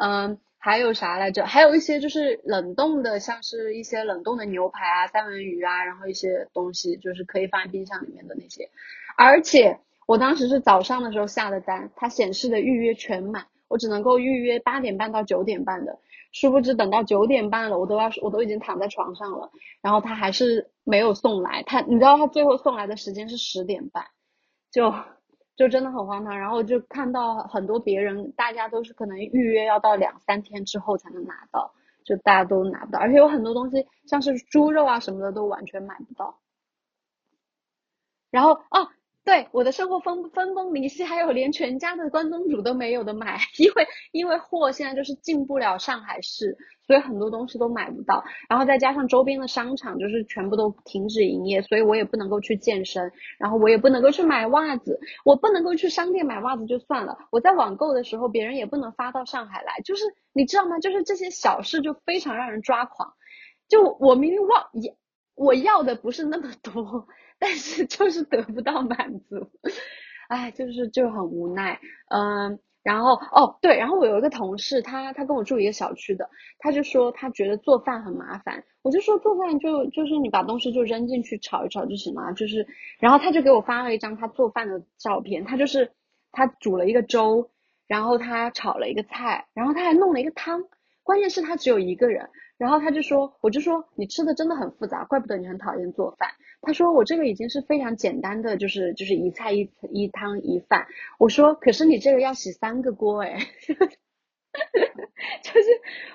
[0.00, 0.38] 嗯。
[0.62, 1.46] 还有啥来着？
[1.46, 8.68] 还有一些就是冷冻的，像是一些冷冻的牛排啊、三文鱼啊，然后一些东西就是可以放在冰箱里面的那些。
[9.16, 15.98] 而且我当时是早上的时候下的单，它显示的预约全满，我只能够预约八点半到九点半的。
[16.32, 19.50] 殊不知等到九点半了，我都要我都已经躺在床上了，
[19.80, 21.62] 然后他还是没有送来。
[21.62, 24.04] 他你知道他最后送来的时间是十点半，
[24.70, 24.92] 就。
[25.56, 36.40] 就真的很荒唐，然后就看到很多别人，大家都是可能预约要到两三天之后才能拿到，就大家都拿不到，而且有很多东西，像是猪肉啊什么的都完全买不到。
[38.30, 38.88] 然后哦。
[39.30, 48.24] 对我的生活分分崩离析，还有连全家的关东煮都没有的买，因为因为货现在就是进不了上海市，所以很多东西都买不到。
[48.48, 60.02] 然后再加上周边的商场就是全部都停止营业，所以我也不能够去健身，然后我也不能够去买袜子，我不能够去商店买袜子就算了，我在网购的时候别人也不能发到上海来，就是
[60.32, 60.80] 你知道吗？
[60.80, 63.12] 就是这些小事就非常让人抓狂。
[63.68, 64.96] 就我明明忘也
[65.36, 67.06] 我要的不是那么多。
[67.40, 69.50] 但是就是得不到满足，
[70.28, 71.80] 哎，就是就很无奈，
[72.10, 76.28] 嗯，然后哦对，然后我有一个同事，他他跟我住一个小区的，
[76.58, 82.66] 他就说他觉得做饭很麻烦，我就说做饭就就是你把东西就扔进去炒一炒就行了，就是，
[82.98, 85.90] 然后他就给我发了一张他做饭的照片，他就是
[86.30, 87.50] 他煮了一个粥，
[87.86, 90.64] 然后他炒了一个菜，然后他还弄了一个汤，
[91.02, 92.28] 关键是他只有一个人，
[92.60, 96.28] 然后他就说，我就说你吃的真的很复杂，怪不得你很讨厌做饭。
[96.60, 100.86] 他说我这个已经是非常简单的，就是就是一菜一一汤一饭。
[101.18, 103.38] 我说可是你这个要洗三个锅哎，
[105.42, 105.68] 就是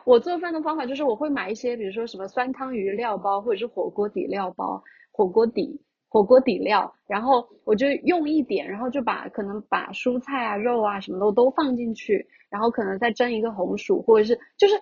[0.06, 14.76] 我做饭的方法就是我会买一些，比如说什么酸汤鱼料包或者是火锅底料包，火锅底火锅底料，然后我就用一点，然后就把可能把蔬菜啊肉啊什么的都放进去，然后可能再蒸一个红薯，或者是就是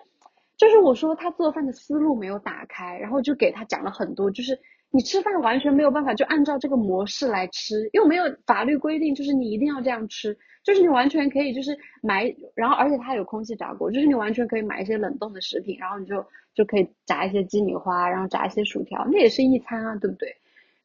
[0.56, 4.58] 就是我说他做饭的思路没有打开，然后就给他讲了很多，就是。
[4.96, 16.24] 你吃饭完全没有办法就按照这个模式来吃，又没有法律规定，就是你一定要这样吃，就是你完全可以就是买，然后而且它有空气炸锅，就是你完全可以买一些冷冻的食品，然后你就
[16.54, 20.28] 就可以炸一些鸡米花，然后炸一些薯条，那也是一餐啊，对不对？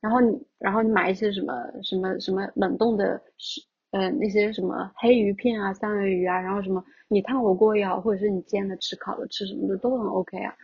[0.01, 1.53] 然后你然后你买一些什么
[1.84, 3.61] 什么什么冷冻的食
[3.91, 10.55] 食，呃那些什么黑鱼片啊、三文鱼啊，然后什么你烫火锅也好，或者是你煎的吃、烤的吃什么的都很 OK 啊，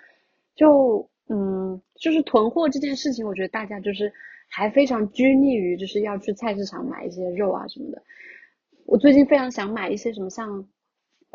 [0.55, 1.09] 就。
[1.27, 4.13] 嗯，就是囤货这件事情，我觉得大家就是
[4.47, 7.99] 还非常拘泥于就是要去菜市场买一些肉啊什么的。
[8.85, 10.63] 我最近非常想买一些什么像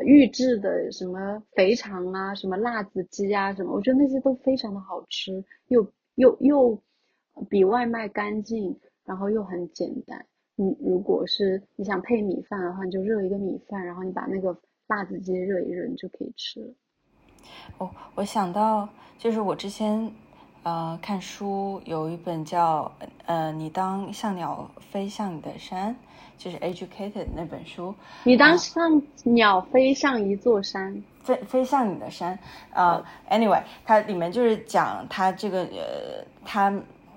[0.07, 5.85] 预制的什么肥肠啊，什么辣子鸡啊什么，我觉得那些都非常的好吃，又
[6.15, 6.81] 又又
[7.49, 10.25] 比外卖干净，然后又很简单。
[10.61, 14.55] 你如果是你想配米饭的话，你就热一个米饭，然后你把那个
[14.89, 16.75] 辣子鸡热一热，你就可以吃了。
[17.79, 20.13] 哦，我想到就是我之前，
[20.63, 22.93] 呃，看书有一本叫
[23.25, 25.95] 《呃，你当像鸟飞向你的山》，
[26.37, 27.95] 就是《Educated》那本书。
[28.25, 32.39] 你当像鸟飞向一座山，飞飞向你的山。
[32.75, 36.71] 呃，Anyway，它里面就是讲他这个呃，他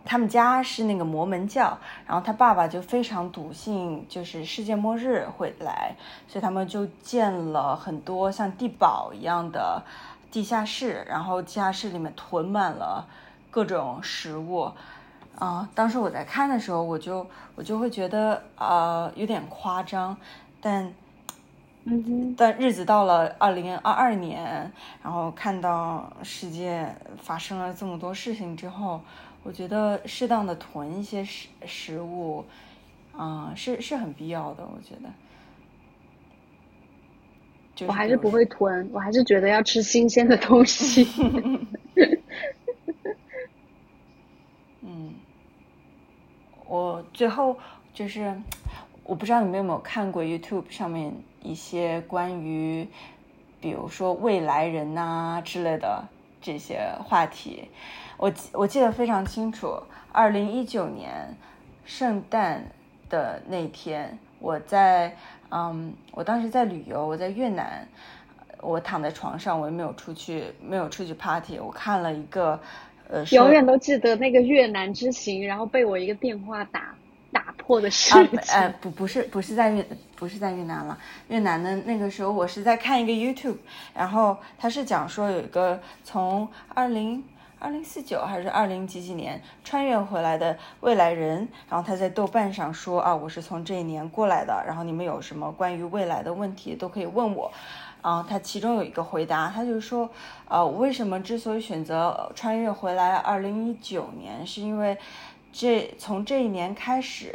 [0.06, 5.96] 他们家是那个摩门教，然后他爸爸就非常笃信，就是世界末日会来，
[6.28, 9.84] 所以他们就建了很多像地堡一样的。
[10.32, 13.08] 地下室，然后地下室里面囤满了
[13.52, 14.72] 各种食物，
[15.38, 17.24] 啊，当时我在看的时候，我就
[17.54, 20.18] 我就会觉得呃有点夸张，
[20.60, 20.92] 但，
[21.84, 24.72] 嗯，但日子到了二零二二年，
[25.04, 29.02] 然后看到世界发生了这么多事情之后，
[29.44, 32.46] 我觉得适当的囤一些食食物
[33.16, 35.10] 啊，是是很必要的，我觉得。
[37.76, 41.08] 就我还是不会囤，我还是觉得要吃新鲜的东西。
[44.82, 45.14] 嗯，
[46.68, 47.58] 我最后
[47.94, 48.40] 就是，
[49.04, 51.12] 我不知道你们有没有看过 YouTube 上面
[51.42, 52.88] 一些关于，
[53.60, 56.08] 比如说未来人呐之类的
[56.42, 57.70] 这些话题，
[58.24, 59.78] 我我记得非常清楚，
[60.14, 61.36] 二零一九年
[61.84, 62.64] 圣诞
[63.10, 65.14] 的那天，我在。
[65.56, 67.88] 嗯，我当时在旅游，我在越南，
[68.60, 71.60] 我躺在床上，我也没有出去，没有出去 party。
[71.60, 72.60] 我看了一个，
[73.08, 76.96] 呃，永远都记得那个越南之行，然后被我一个电话打
[77.32, 78.40] 打破的事情。
[78.50, 79.86] 哎，不，不是，不是在越，
[80.16, 80.98] 不是在越南了。
[81.28, 83.58] 越南的那个时候，我是在看一个 YouTube，
[83.94, 87.24] 然后他是讲说有一个从二零。
[87.64, 97.50] 二零四九还是二零几几年穿越回来的未来人，然后他在豆瓣上说啊，我是从这一年过来的，然后你们有什么关于未来的问题都可以问我，
[98.02, 100.10] 啊，他其中有一个回答，他就说，
[100.50, 104.98] 呃，为什么之所以选择穿越回来二零一九年，是因为
[105.54, 107.34] 这从这一年开始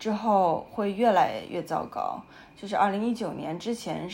[0.00, 2.20] 之后会越来越糟糕，
[2.60, 4.10] 就是二零一九年之前。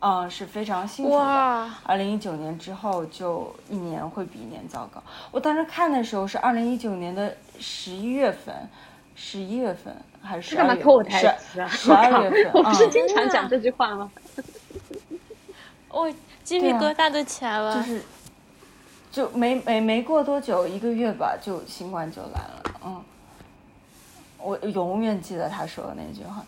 [0.00, 1.70] 嗯，是非常幸福的。
[1.82, 5.02] 二零一九年之后，就一年会比一年糟糕。
[5.32, 8.54] 我当时看的时候是二零一九年的十一月份，
[9.16, 11.38] 十一月份还是十二月？
[11.40, 12.52] 十十二月份。
[12.54, 14.10] 我不是经常讲这句话吗？
[15.88, 16.08] 我
[16.44, 17.74] 鸡皮疙瘩都起来了。
[17.74, 18.02] 就是，
[19.10, 22.62] 就没没没过多久，一个月吧，就新冠就来了。
[22.84, 23.02] 嗯，
[24.38, 26.44] 我永远记得他说的那句话。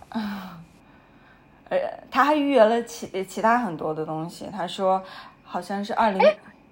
[1.71, 1.79] 呃，
[2.11, 4.47] 他还预约了其其他很多的东西。
[4.53, 5.03] 他说，
[5.43, 6.21] 好像是二零。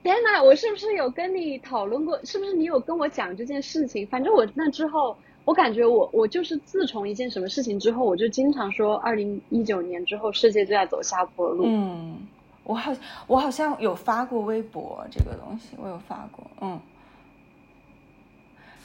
[0.03, 2.19] 天呐，我是不是有跟你讨论过？
[2.25, 4.07] 是不是你有跟我讲这件事情？
[4.07, 11.65] 反正我那之后，我感觉我我就是自从一件什么事情之后，我就经常说，二零一九年之后世界就在走下坡路。
[11.67, 12.17] 嗯，
[12.65, 12.93] 我好
[13.27, 16.81] 我好像有发过微博这个东西，我有发过，嗯。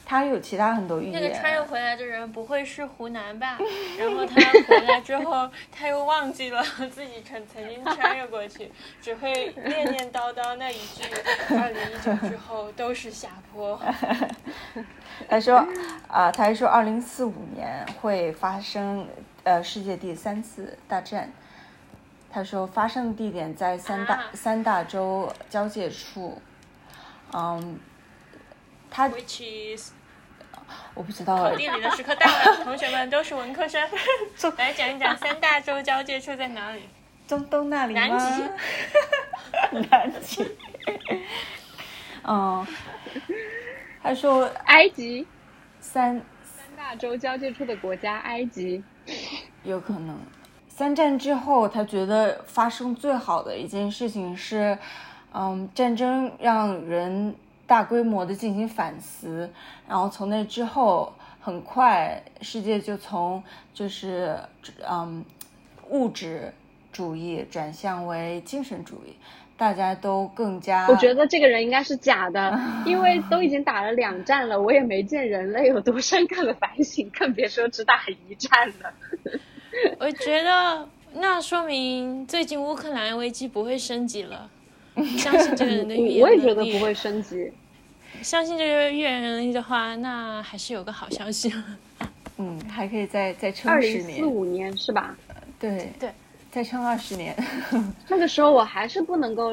[0.06, 1.12] 他有其他很多预言。
[1.12, 3.58] 那个穿越回来的人不会是湖南吧？
[3.98, 4.34] 然后他
[4.68, 6.62] 回来之后，他又忘记了
[6.92, 8.70] 自己曾曾经穿越过去，
[9.00, 11.04] 只会念念叨叨那一句
[11.56, 13.80] “二零一九之后都是下坡”。
[15.28, 15.66] 他说
[16.08, 19.08] ：“啊，他还说二零四五年会发生
[19.44, 21.32] 呃世界第三次大战。
[22.30, 26.42] 他说发生的地点在三大三大洲交界处。
[27.32, 27.80] 嗯。”
[28.96, 29.42] 他 which
[29.76, 29.90] is，
[30.94, 31.36] 我不知道。
[31.36, 33.82] 考地理的时刻到了，同学们都是文科生，
[34.56, 36.82] 来讲一讲三大洲交界处在哪里？
[37.26, 38.06] 中东那里吗？
[38.06, 39.80] 南极。
[39.90, 40.56] 南极。
[42.22, 42.64] 嗯，
[44.00, 45.26] 他说埃及。
[45.80, 48.84] 三三大洲交界处的国家，埃及。
[49.64, 50.16] 有可能。
[50.68, 54.78] 三战之后，他觉得发生最好的一件事情是，
[55.32, 57.34] 嗯，战争让人。
[57.66, 59.50] 大规模的进行反思，
[59.88, 63.42] 然后从那之后，很快世界就从
[63.72, 64.38] 就是
[64.88, 65.24] 嗯
[65.90, 66.52] 物质
[66.92, 69.16] 主义转向为精神主义，
[69.56, 70.86] 大家都更加。
[70.88, 78.92] 我觉得这个人应该是假的， 因为都已经打了两战了，我也没见人类有多深刻的反省，更别说只打一战了。
[79.98, 84.50] 我觉得那说明最近乌克兰危机不会升级了。
[85.18, 87.50] 相信这个人的语言能力我也觉得不会升级。
[88.22, 91.52] 相信这个预言能力的话，那还是有个好消息。
[92.38, 94.02] 嗯，还可以再再撑十年。
[94.02, 95.16] 二零四五年是吧？
[95.58, 96.10] 对对，
[96.50, 97.36] 再撑二十年。
[98.08, 99.52] 那个时候我还是不能够，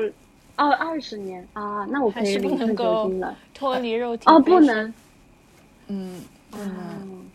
[0.58, 3.12] 哦，二十年啊，那我可以不能够。
[3.54, 4.94] 脱离肉体哦，不能。
[5.88, 7.26] 嗯，不能。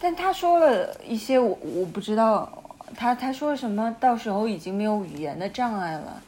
[0.00, 2.62] 但他说了一些，我我不知道，
[2.94, 3.94] 他他说什么？
[3.98, 6.22] 到时候已经没有语言的障碍了。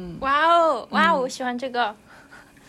[0.00, 1.92] 嗯，哇哦哇哦，我喜欢这个。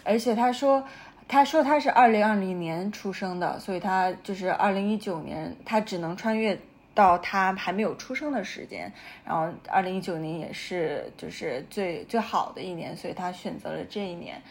[0.03, 0.83] 而且他说，
[1.27, 6.59] 他说他是二零二零年出生的，所以他就是二零一九年，他只能穿越
[6.95, 8.91] 到他还没有出生的时间。
[9.23, 14.41] 然后二零一九年也是就是最最好的一年，所以他选择了这一年。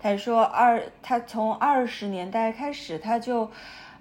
[0.00, 3.48] 他说二，他从二十年代开始，他就，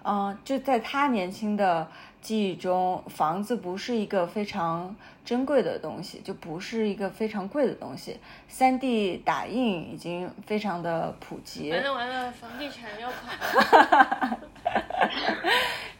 [0.04, 1.88] 嗯，就在他年轻的。
[2.24, 8.18] 记忆中，房子不是一个非常珍贵的东西，就不是一个非常贵的东西。
[8.48, 11.72] 三 D 打印已经非常的普及。
[11.72, 14.40] 完了完了，房地产要垮了。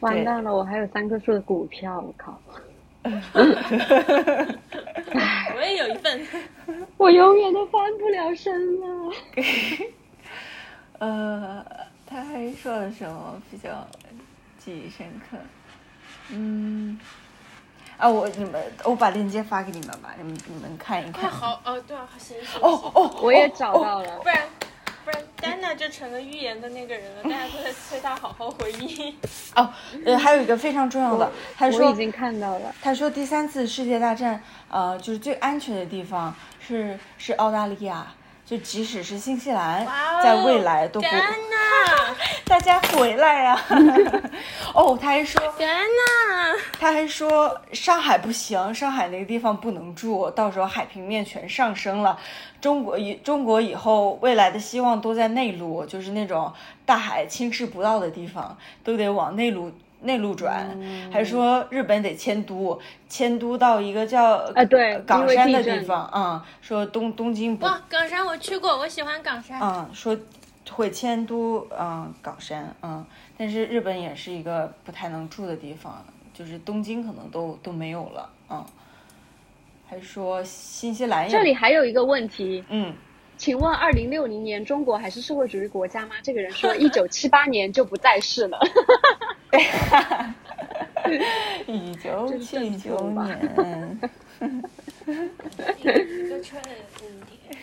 [0.00, 2.38] 完蛋了，我还有三棵树的股票，我靠！
[5.56, 6.26] 我也有一份。
[6.96, 9.12] 我永远都翻不了身了。
[10.98, 11.64] 呃，
[12.06, 13.86] 他还说了什么比较？
[14.58, 15.36] 记忆深刻。
[16.30, 16.98] 嗯，
[17.96, 21.30] 啊，我你们，我把链接发给你们吧，你们你们看一快看。
[21.30, 22.60] 好哦，对啊，行行。
[22.60, 24.28] 哦哦，我也哦找哦到了不。
[24.28, 24.38] 然
[25.04, 29.14] 不然丹娜就成了预言的那个人了，大家都在催她好好回忆。
[29.54, 29.70] 哦，
[30.06, 32.74] 呃，还有一个非常重要的，他说我已经看到了。
[32.80, 38.06] 他说第三次世界大战，呃，就是最安全的地方是是澳大利亚，
[38.46, 39.86] 就即使是新西兰，
[40.22, 42.14] 在未来都不，丹娜，
[42.44, 43.58] 大家回来呀、
[44.74, 52.18] 哦，他还说，天呐，他还说上海不行，上海那个地方不能住，到时候海平面全上升了。
[52.60, 56.52] 中国以中国以后未来的希望都在内陆，就是那种
[56.84, 59.72] 大海侵蚀不到的地方，都得往内陆
[60.04, 60.78] 内陆转。
[61.12, 69.60] 还说日本得迁都，迁都到一个叫啊对因为港山的地方，嗯，说东东京不哇，港山我去过，我喜欢港山。
[69.60, 70.16] 嗯，说
[70.70, 73.04] 会迁都嗯港山嗯，
[73.36, 78.64] 但是日本也是一个不太能住的地方，就是东京可能都都没有了嗯。
[79.86, 82.94] 还说新西兰也这里还有一个问题，嗯
[83.36, 86.16] 请问二零六零年中国还是社会主义国家吗？
[86.22, 88.58] 这个人说 一九七八年就不在世了。
[91.66, 93.38] 一九七九年，
[95.78, 96.62] 一个春
[97.28, 97.58] 天，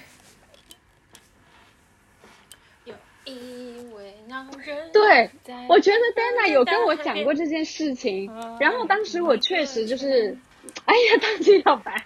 [2.85, 2.93] 有
[3.25, 4.91] 一位老人。
[4.93, 5.29] 对，
[5.67, 10.37] 我觉得 Dana 有跟我讲过这件事情，嗯然后当时我确实就是，
[10.85, 12.05] 哎呀，当机要白。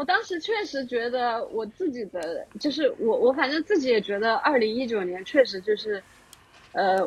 [0.00, 6.02] 我当时确实觉得我自己的，就是我我反正自己也觉得，二零一九年确实就是，
[6.72, 7.06] 呃，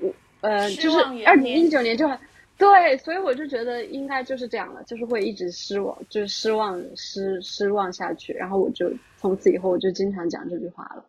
[0.00, 0.96] 我呃就是
[1.26, 2.18] 二零年一九年就很
[2.56, 11.04] 对，所以我就觉得应该就是这样了，就是会一直失望，就是失望失失望下去，然后我就从此以后我就经常讲这句话了。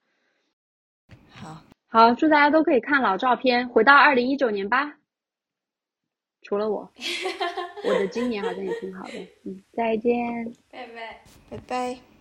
[1.29, 4.97] 好，好，祝大家都可以看老照片，回到二零一九年吧。
[6.43, 6.89] 除了我，
[7.85, 9.19] 我的今年好像也挺好的。
[9.43, 10.51] 嗯，再见。
[10.71, 11.21] 拜拜。
[11.49, 12.12] 拜拜。